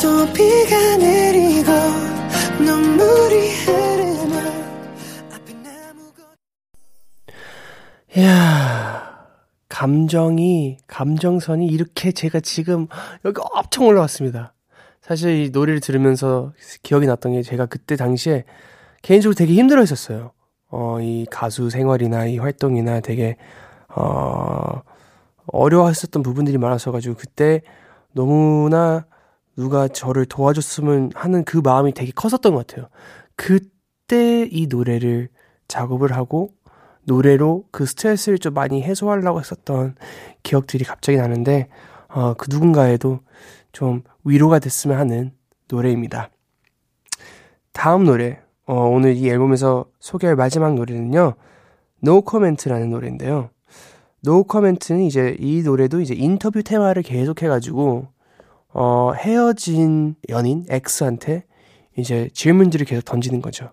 [0.00, 1.72] 또 비가 내리고
[2.62, 4.46] 눈물이 흐르면
[5.32, 6.22] 앞에 나무가
[8.16, 9.26] 이야,
[9.68, 12.86] 감정이, 감정선이 이렇게 제가 지금
[13.24, 14.52] 여기 엄청 올라왔습니다.
[15.00, 16.52] 사실 이 노래를 들으면서
[16.82, 18.44] 기억이 났던 게 제가 그때 당시에
[19.04, 20.32] 개인적으로 되게 힘들어 했었어요.
[20.70, 23.36] 어, 이 가수 생활이나 이 활동이나 되게,
[23.94, 24.80] 어,
[25.46, 27.60] 어려워했었던 부분들이 많았어가지고 그때
[28.12, 29.04] 너무나
[29.56, 32.88] 누가 저를 도와줬으면 하는 그 마음이 되게 컸었던 것 같아요.
[33.36, 35.28] 그때 이 노래를
[35.68, 36.54] 작업을 하고
[37.02, 39.96] 노래로 그 스트레스를 좀 많이 해소하려고 했었던
[40.42, 41.68] 기억들이 갑자기 나는데,
[42.08, 43.20] 어, 그 누군가에도
[43.70, 45.32] 좀 위로가 됐으면 하는
[45.68, 46.30] 노래입니다.
[47.72, 51.34] 다음 노래, 어, 오늘 이 앨범에서 소개할 마지막 노래는요,
[52.02, 53.50] No Comment라는 노래인데요.
[54.26, 58.06] No Comment는 이제 이 노래도 이제 인터뷰 테마를 계속해가지고,
[58.72, 61.44] 어, 헤어진 연인 X한테
[61.96, 63.70] 이제 질문들을 계속 던지는 거죠.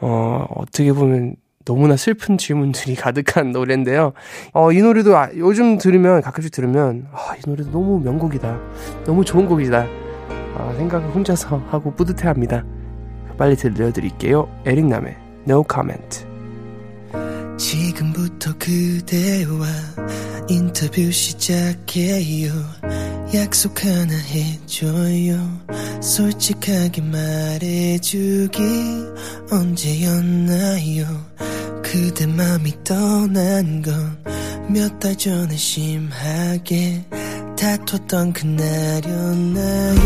[0.00, 4.12] 어, 어떻게 보면 너무나 슬픈 질문들이 가득한 노래인데요.
[4.52, 8.60] 어, 이 노래도 아, 요즘 들으면, 가끔씩 들으면, 아, 이 노래도 너무 명곡이다.
[9.04, 9.86] 너무 좋은 곡이다.
[10.56, 12.64] 아, 생각을 혼자서 하고 뿌듯해 합니다.
[13.36, 14.48] 빨리 들려드릴게요.
[14.66, 15.16] 에릭남의
[15.48, 16.24] No Comment.
[17.58, 19.66] 지금부터 그대와
[20.48, 22.52] 인터뷰 시작해요
[23.34, 25.60] 약속 하나 해줘요
[26.02, 28.60] 솔직하게 말해주기
[29.50, 31.06] 언제였나요
[31.82, 34.26] 그대 맘이 떠난 건
[34.68, 37.04] 몇 달 전에 심하게
[37.56, 40.05] 다퉜던 그날이었나요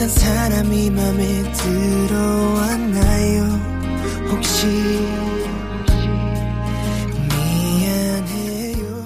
[0.00, 1.42] 딴 사람이 맘에
[2.08, 3.44] 들어왔나요
[4.30, 4.66] 혹시
[7.28, 9.04] 미안해요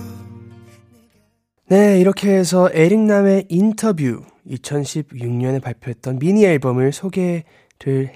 [1.67, 7.43] 네, 이렇게 해서 에릭남의 인터뷰 2016년에 발표했던 미니 앨범을 소개를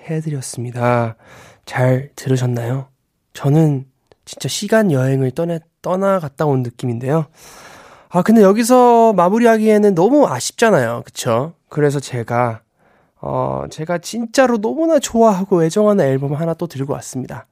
[0.08, 1.16] 해드렸습니다.
[1.66, 2.90] 잘 들으셨나요?
[3.32, 3.86] 저는
[4.24, 7.26] 진짜 시간 여행을 떠나, 떠나갔다 온 느낌인데요.
[8.08, 11.02] 아, 근데 여기서 마무리하기에는 너무 아쉽잖아요.
[11.04, 11.54] 그쵸?
[11.68, 12.62] 그래서 제가,
[13.20, 17.46] 어, 제가 진짜로 너무나 좋아하고 애정하는 앨범 하나 또 들고 왔습니다.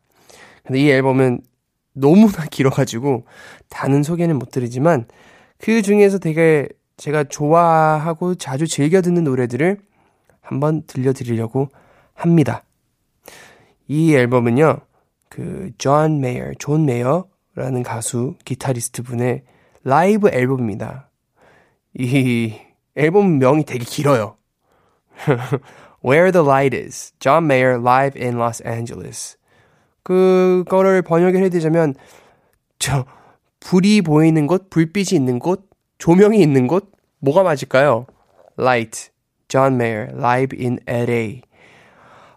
[0.65, 1.41] 근데 이 앨범은
[1.93, 3.25] 너무나 길어가지고,
[3.69, 5.07] 다는 소개는 못 드리지만,
[5.59, 9.79] 그 중에서 되게 제가 좋아하고 자주 즐겨 듣는 노래들을
[10.41, 11.69] 한번 들려드리려고
[12.15, 12.63] 합니다.
[13.89, 14.79] 이 앨범은요,
[15.29, 19.43] 그, 존 메이어, 존 메이어라는 가수, 기타리스트 분의
[19.85, 21.11] 라이브 앨범입니다.
[21.95, 22.55] 이
[22.97, 24.37] 앨범 명이 되게 길어요.
[26.05, 29.37] Where the Light Is, John Mayer Live in Los Angeles.
[30.03, 31.95] 그거를 번역을 해드리자면,
[32.79, 33.05] 저,
[33.61, 38.07] 불이 보이는 곳, 불빛이 있는 곳, 조명이 있는 곳, 뭐가 맞을까요?
[38.59, 39.11] Light,
[39.49, 41.43] John Mayer, Live in LA.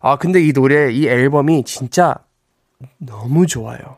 [0.01, 2.15] 아, 근데 이 노래, 이 앨범이 진짜
[2.97, 3.97] 너무 좋아요.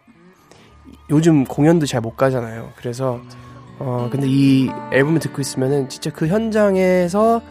[1.09, 2.71] 요즘 공연도 잘 못 가잖아요.
[2.75, 3.21] 그래서,
[3.79, 7.41] 어, 근데 이 앨범을 듣고 있으면은 진짜 그 현장에서,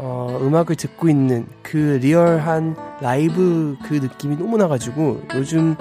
[0.00, 5.74] 어, 음악을 듣고 있는 그 리얼한 라이브 그 느낌이 너무 나가지고 요즘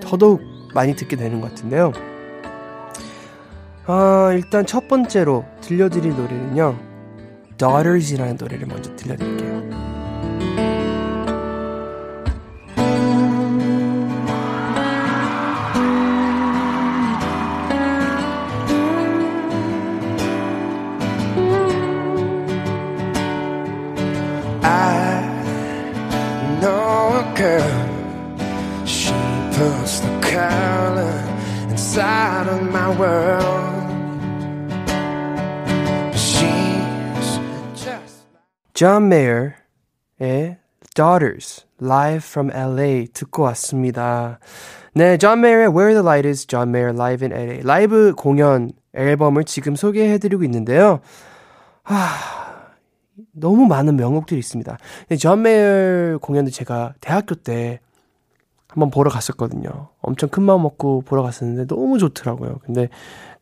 [0.00, 0.42] 더더욱
[0.74, 1.92] 많이 듣게 되는 것 같은데요.
[3.86, 6.76] 아, 일단 첫 번째로 들려드릴 노래는요.
[7.56, 9.75] Daughters이라는 노래를 먼저 들려드릴게요.
[38.76, 40.58] John Mayer의
[40.94, 44.38] Daughters Live from LA 듣고 왔습니다.
[44.92, 49.44] 네, John Mayer의 Where the Light Is, John Mayer Live in LA 라이브 공연 앨범을
[49.44, 51.00] 지금 소개해드리고 있는데요.
[51.84, 51.96] 하,
[53.32, 54.76] 너무 많은 명곡들이 있습니다.
[55.18, 57.80] 존 메이어 공연도 제가 대학교 때
[58.68, 59.88] 한번 보러 갔었거든요.
[60.02, 62.58] 엄청 큰 마음 먹고 보러 갔었는데 너무 좋더라고요.
[62.62, 62.90] 근데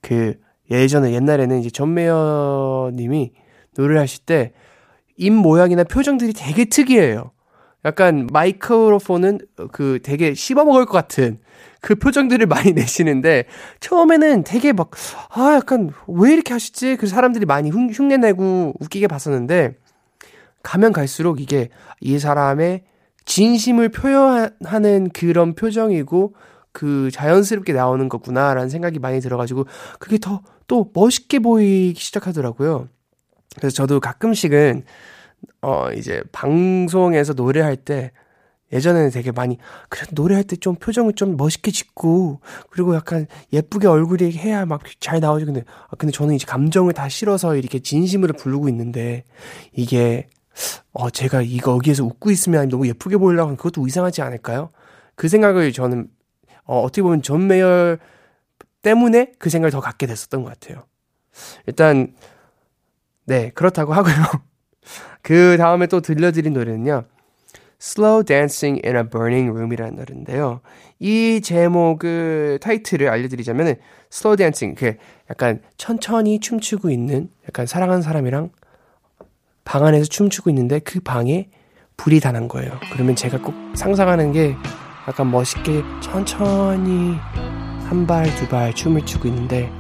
[0.01, 0.39] 그
[0.71, 3.33] 예전에 옛날에는 이제 존 메이어 님이
[3.77, 4.53] 노래를 하실 때
[5.17, 7.31] 입 모양이나 표정들이 되게 특이해요.
[7.85, 9.41] 약간 마이크로폰은
[9.73, 11.39] 그 되게 씹어먹을 것 같은
[11.81, 13.45] 그 표정들을 많이 내시는데
[13.81, 14.91] 처음에는 되게 막
[15.31, 16.97] 아 약간 왜 이렇게 하시지?
[16.97, 19.77] 그 사람들이 많이 흉, 흉내내고 웃기게 봤었는데
[20.63, 21.69] 가면 갈수록 이게
[22.01, 22.85] 이 사람의
[23.27, 26.35] 진심을 표현하는 그런 표정이고
[26.73, 29.67] 그 자연스럽게 나오는 거구나라는 생각이 많이 들어가지고
[29.99, 32.89] 그게 더 또 멋있게 보이기 시작하더라고요.
[33.57, 34.85] 그래서 저도 가끔씩은
[35.63, 38.13] 어 이제 방송에서 노래할 때
[38.73, 42.41] 예전에는 되게 많이 그래도 노래할 때 좀 표정을 좀 멋있게 짓고
[42.71, 45.47] 그리고 약간 예쁘게 얼굴이 해야 막 잘 나오죠.
[45.47, 49.25] 근데 아, 근데 저는 이제 감정을 다 실어서 이렇게 진심으로 부르고 있는데
[49.73, 50.29] 이게
[50.93, 54.71] 어 제가 이거 여기에서 웃고 있으면 너무 예쁘게 보이려고 하면 그것도 이상하지 않을까요?
[55.15, 56.09] 그 생각을 저는
[56.65, 57.97] 어 어떻게 보면 존 메이어
[58.83, 60.85] 때문에 그 생각을 더 갖게 됐었던 것 같아요.
[61.67, 62.15] 일단
[63.27, 64.15] 네 그렇다고 하고요.
[65.23, 67.05] 그 다음에 또 들려드린 노래는요.
[67.81, 70.61] Slow Dancing in a Burning Room이라는 노래인데요.
[70.99, 73.77] 이 제목을 타이틀을 알려드리자면
[74.13, 74.97] Slow Dancing 그
[75.31, 78.51] 약간 천천히 춤추고 있는 약간 사랑하는 사람이랑
[79.65, 81.49] 방 안에서 춤추고 있는데 그 방에
[81.97, 82.73] 불이 다 난 거예요.
[82.93, 84.55] 그러면 제가 꼭 상상하는 게
[85.09, 87.17] 약간 멋있게 천천히
[87.89, 89.71] 한 발 두 발 춤을 추고 있는데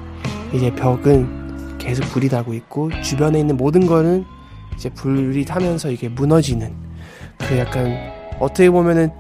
[0.52, 1.43] 이제 벽은
[1.84, 4.24] 계속 불이 나고 있고 주변에 있는 모든 거는
[4.74, 6.74] 이제 불이 타면서 이게 무너지는
[7.38, 7.94] 그 약간
[8.40, 9.10] 어떻게 보면은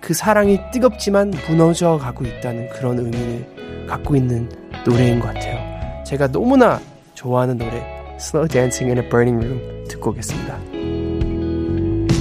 [0.00, 4.50] 그 사랑이 뜨겁지만 무너져 가고 있다는 그런 의미를 갖고 있는
[4.84, 5.58] 노래인 것 같아요.
[6.04, 6.80] 제가 너무나
[7.14, 7.82] 좋아하는 노래
[8.16, 10.58] Slow Dancing in a Burning Room 듣고 오겠습니다.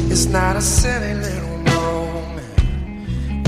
[0.09, 2.47] It's not a silly little moment.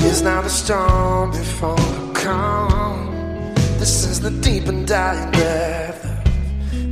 [0.02, 3.14] It's not a storm before the calm.
[3.80, 6.09] This is the deep and dying depth.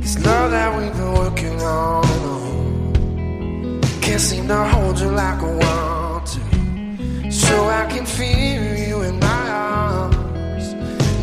[0.08, 2.02] It's love that we've been working on.
[2.02, 4.00] and on.
[4.00, 7.30] Can't seem to hold you like I want to.
[7.30, 10.72] So I can feel you in my arms.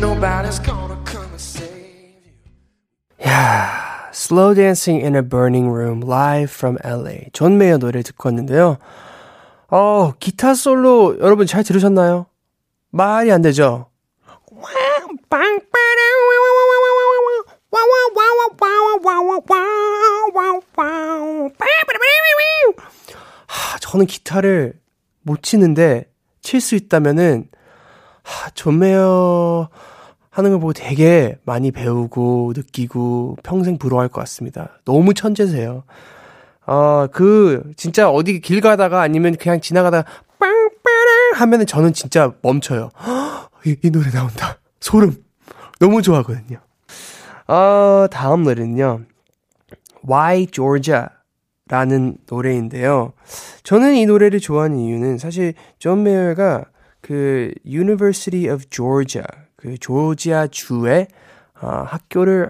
[0.00, 1.66] Nobody's gonna come and save
[3.18, 3.26] you.
[3.26, 7.26] 야, Slow Dancing in a Burning Room live from LA.
[7.32, 8.78] 존 메이어 노래 듣고 왔는데요.
[9.68, 12.26] 어, 기타 솔로 여러분 잘 들으셨나요?
[12.92, 13.86] 말이 안 되죠?
[23.46, 24.74] 하, 저는 기타를
[25.22, 26.10] 못 치는데
[26.42, 27.48] 칠 수 있다면은
[28.22, 29.68] 하, 존 메이어
[30.30, 34.78] 하는 걸 보고 되게 많이 배우고 느끼고 평생 부러워할 것 같습니다.
[34.84, 35.84] 너무 천재세요.
[36.66, 40.08] 어, 그, 진짜 어디 길 가다가 아니면 그냥 지나가다가
[40.38, 42.90] 빵빠랑 하면은 저는 진짜 멈춰요.
[43.06, 44.58] 헉, 이, 이 노래 나온다.
[44.80, 45.16] 소름.
[45.78, 46.58] 너무 좋아하거든요.
[47.48, 49.02] 어, 다음 노래는요.
[50.08, 51.06] Why Georgia?
[51.68, 53.12] 라는 노래인데요.
[53.64, 56.64] 저는 이 노래를 좋아하는 이유는 사실 존 메이어가
[57.00, 59.24] 그 University of Georgia
[59.56, 61.08] 그 조지아 주에
[61.60, 62.48] 어, 학교를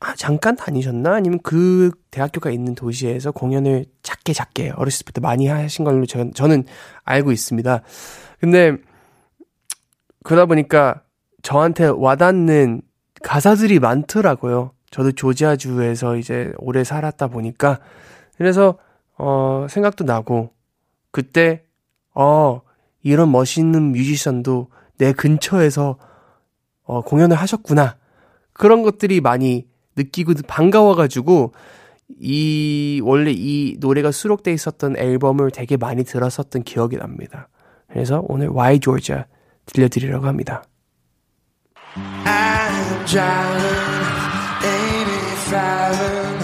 [0.00, 5.84] 아, 잠깐 다니셨나 아니면 그 대학교가 있는 도시에서 공연을 작게 작게 어렸을 때부터 많이 하신
[5.84, 6.64] 걸로 저, 저는
[7.04, 7.82] 알고 있습니다.
[8.40, 8.76] 근데
[10.22, 11.02] 그러다 보니까
[11.42, 12.82] 저한테 와닿는
[13.24, 14.72] 가사들이 많더라고요.
[14.90, 17.80] 저도 조지아주에서 이제 오래 살았다 보니까
[18.36, 18.78] 그래서
[19.16, 20.52] 어 생각도 나고
[21.10, 21.64] 그때
[22.14, 22.60] 어
[23.02, 24.68] 이런 멋있는 뮤지션도
[24.98, 25.98] 내 근처에서
[26.84, 27.96] 어 공연을 하셨구나.
[28.52, 29.66] 그런 것들이 많이
[29.96, 31.52] 느끼고 반가워 가지고
[32.20, 37.48] 이 원래 이 노래가 수록돼 있었던 앨범을 되게 많이 들었었던 기억이 납니다.
[37.88, 39.24] 그래서 오늘 Why Georgia
[39.66, 40.62] 들려드리려고 합니다.
[43.06, 44.04] Driving
[44.64, 46.40] 85 and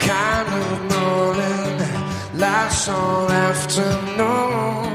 [0.00, 4.88] kind of morning, last all afternoon.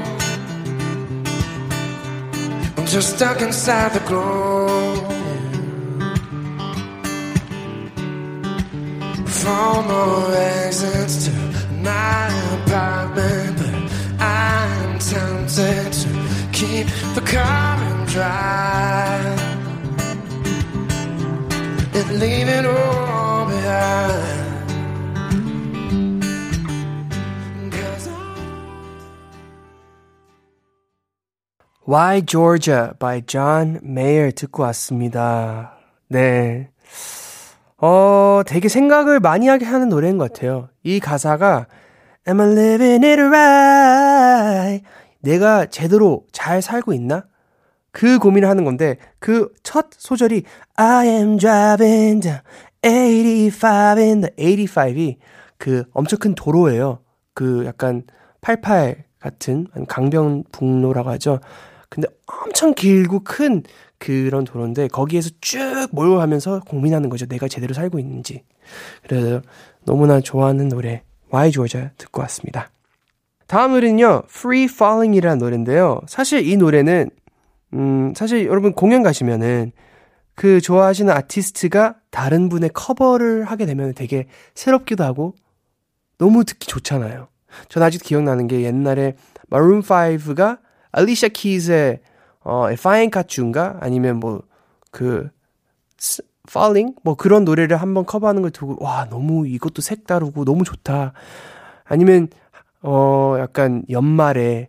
[2.76, 4.96] I'm just stuck inside the glow.
[9.24, 11.32] Four more exits to
[11.80, 12.26] my
[12.58, 16.08] apartment, but I'm tempted to
[16.52, 19.53] keep the current dry
[21.94, 24.44] and leave it all behind.
[31.86, 35.76] Why Georgia by John Mayer 듣고 왔습니다.
[36.08, 36.70] 네.
[37.76, 40.70] 어, 되게 생각을 많이 하게 하는 노래인 것 같아요.
[40.82, 41.66] 이 가사가
[42.26, 44.82] Am I living it right?
[45.20, 47.26] 내가 제대로 잘 살고 있나?
[47.94, 50.42] 그 고민을 하는 건데 그 첫 소절이
[50.76, 52.40] I am driving down
[52.82, 55.16] 85 in the 85이
[55.56, 56.98] 그 엄청 큰 도로예요.
[57.32, 58.02] 그 약간
[58.40, 61.38] 88 같은 강변북로라고 하죠.
[61.88, 63.62] 근데 엄청 길고 큰
[63.98, 67.26] 그런 도로인데 거기에서 쭉 몰고 가면서 고민하는 거죠.
[67.26, 68.42] 내가 제대로 살고 있는지.
[69.04, 69.40] 그래서
[69.86, 72.70] 너무나 좋아하는 노래 Why Georgia 듣고 왔습니다.
[73.46, 74.24] 다음 노래는요.
[74.28, 76.00] Free Falling이라는 노래인데요.
[76.06, 77.10] 사실 이 노래는
[77.74, 79.72] 음, 사실 여러분 공연 가시면은
[80.34, 85.34] 그 좋아하시는 아티스트가 다른 분의 커버를 하게 되면 되게 새롭기도 하고
[86.18, 87.28] 너무 듣기 좋잖아요.
[87.68, 89.16] 전 아직 기억나는 게 옛날에
[89.48, 90.58] 마룬 5가
[90.92, 92.00] 알리샤 키즈의
[92.40, 95.30] 어, Fine Cat인가 아니면 뭐그
[96.48, 101.12] Falling 뭐 그런 노래를 한번 커버하는 걸 두고 와 너무 이것도 색다르고 너무 좋다.
[101.84, 102.28] 아니면
[102.82, 104.68] 어 약간 연말에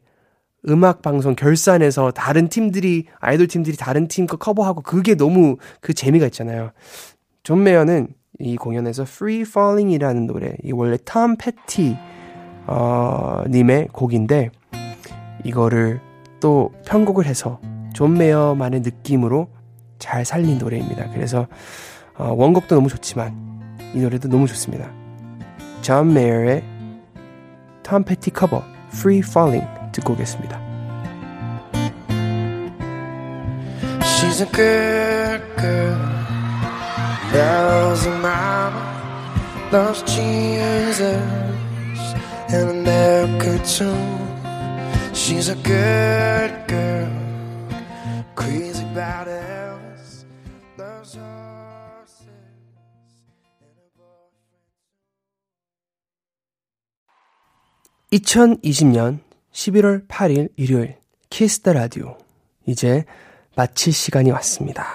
[0.68, 6.26] 음악 방송 결산에서 다른 팀들이 아이돌 팀들이 다른 팀 거 커버하고 그게 너무 그 재미가
[6.28, 6.72] 있잖아요.
[7.44, 8.08] 존 메어는
[8.40, 11.96] 이 공연에서 Free Falling이라는 노래, 이 원래 톰 패티
[12.68, 14.50] 어, 님의 곡인데
[15.44, 16.02] 이거를
[16.40, 17.60] 또 편곡을 해서
[17.94, 19.48] 존 메어만의 느낌으로
[20.00, 21.12] 잘 살린 노래입니다.
[21.12, 21.48] 그래서
[22.18, 24.92] 어, 원곡도 너무 좋지만 이 노래도 너무 좋습니다.
[25.82, 26.64] 존 메어의
[27.84, 30.60] 톰 패티 커버 Free Falling 듣고 오겠습니다.
[34.04, 35.98] She's a good girl.
[37.34, 38.84] Loves her mama.
[39.72, 41.22] Loves Jesus.
[42.50, 43.96] And America too.
[45.14, 47.10] She's a good girl.
[48.36, 50.26] Crazy about Elvis.
[50.78, 52.28] Loves horses.
[53.62, 54.60] And a boyfriend.
[58.12, 59.25] 2020년
[59.56, 60.98] 11월 8일 일요일
[61.30, 62.18] Kiss the Radio
[62.66, 63.06] 이제
[63.56, 64.86] 마칠 시간이 왔습니다.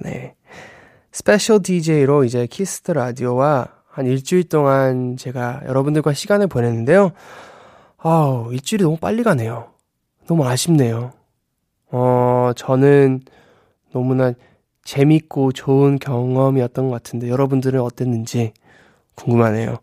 [0.00, 0.34] 네.
[1.10, 7.12] 스페셜 DJ로 이제 Kiss the Radio와 한 일주일 동안 제가 여러분들과 시간을 보냈는데요.
[7.98, 9.72] 아우, 일주일이 너무 빨리 가네요.
[10.28, 11.12] 너무 아쉽네요.
[11.90, 13.22] 어, 저는
[13.92, 14.34] 너무나
[14.84, 18.52] 재밌고 좋은 경험이었던 것 같은데 여러분들은 어땠는지
[19.16, 19.78] 궁금하네요.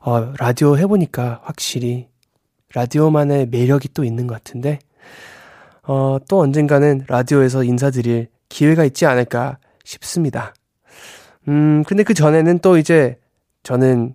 [0.00, 2.08] 어, 라디오 해보니까 확실히
[2.74, 4.78] 라디오만의 매력이 또 있는 것 같은데,
[5.82, 10.54] 어, 또 언젠가는 라디오에서 인사드릴 기회가 있지 않을까 싶습니다.
[11.48, 13.18] 음, 근데 그 전에는 또 이제
[13.62, 14.14] 저는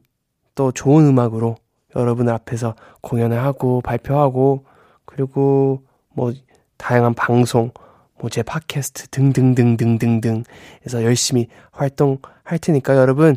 [0.56, 1.56] 또 좋은 음악으로
[1.96, 4.66] 여러분 앞에서 공연을 하고 발표하고
[5.06, 5.84] 그리고
[6.14, 6.32] 뭐
[6.78, 7.72] 다양한 방송,
[8.20, 10.44] 뭐 제 팟캐스트 등등등등등등
[10.86, 13.36] 해서 열심히 활동할 테니까 여러분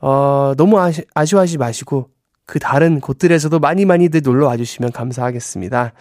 [0.00, 2.10] 어 너무 아시, 아쉬워하지 마시고
[2.48, 5.92] 그 다른 곳들에서도 많이 많이들 놀러 와주시면 감사하겠습니다.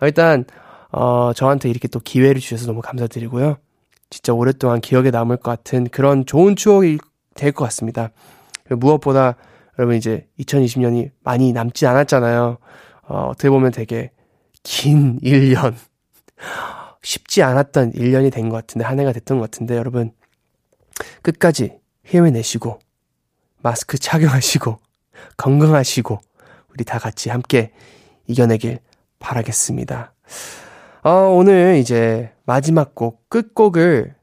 [0.00, 0.46] 어, 일단
[0.90, 3.58] 어 저한테 이렇게 또 기회를 주셔서 너무 감사드리고요.
[4.08, 6.96] 진짜 오랫동안 기억에 남을 것 같은 그런 좋은 추억이
[7.34, 8.12] 될 것 같습니다.
[8.70, 9.36] 무엇보다
[9.78, 12.56] 여러분 이제 2020년이 많이 남지 않았잖아요.
[13.08, 14.10] 어, 어떻게 보면 되게
[14.62, 15.74] 긴 1년.
[17.02, 20.12] 쉽지 않았던 1년이 된 것 같은데, 한 해가 됐던 것 같은데, 여러분.
[21.22, 22.78] 끝까지 힘을 내시고,
[23.62, 24.78] 마스크 착용하시고,
[25.36, 26.18] 건강하시고,
[26.70, 27.72] 우리 다 같이 함께
[28.26, 28.78] 이겨내길
[29.18, 30.12] 바라겠습니다.
[31.02, 34.14] 어, 오늘 이제 마지막 곡, 끝곡을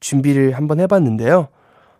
[0.00, 1.48] 준비를 한번 해봤는데요.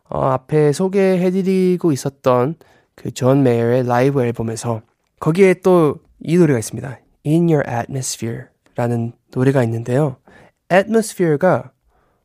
[0.08, 2.54] 어, 앞에 소개해드리고 있었던
[2.94, 4.82] 그 존 메이어의 라이브 앨범에서
[5.20, 6.98] 거기에 또 이 노래가 있습니다.
[7.26, 8.44] In Your Atmosphere
[8.74, 10.16] 라는 노래가 있는데요.
[10.72, 11.70] atmosphere가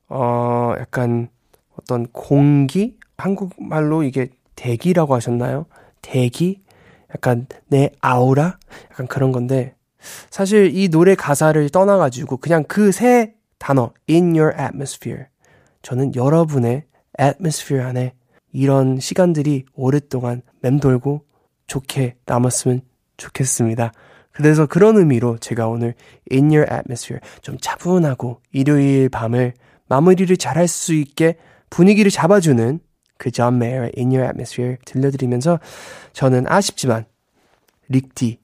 [0.09, 1.29] 어 약간
[1.77, 5.65] 어떤 공기 한국말로 이게 대기라고 하셨나요?
[6.01, 6.61] 대기?
[7.11, 8.57] 약간 내 아우라?
[8.91, 9.75] 약간 그런 건데
[10.29, 15.25] 사실 이 노래 가사를 떠나가지고 그냥 그 세 단어 in your atmosphere.
[15.83, 16.83] 저는 여러분의
[17.19, 18.13] atmosphere 안에
[18.53, 21.25] 이런 시간들이 오랫동안 맴돌고
[21.67, 22.81] 좋게 남았으면
[23.17, 23.91] 좋겠습니다.
[24.31, 25.93] 그래서 그런 의미로 제가 오늘
[26.31, 29.53] In Your Atmosphere 좀 차분하고 일요일 밤을
[29.87, 31.35] 마무리를 잘할 수 있게
[31.69, 32.79] 분위기를 잡아주는
[33.21, 35.59] 그 존 메이어의 In Your Atmosphere 들려드리면서
[36.13, 37.05] 저는 아쉽지만
[37.87, 38.39] 릭디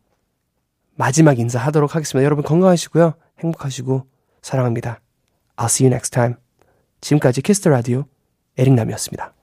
[0.95, 2.23] 마지막 인사하도록 하겠습니다.
[2.23, 3.13] 여러분 건강하시고요.
[3.39, 4.05] 행복하시고
[4.41, 5.01] 사랑합니다.
[5.57, 6.35] I'll see you next time.
[7.01, 8.05] 지금까지 Kiss the Radio
[8.57, 9.36] 에릭남이었습니다.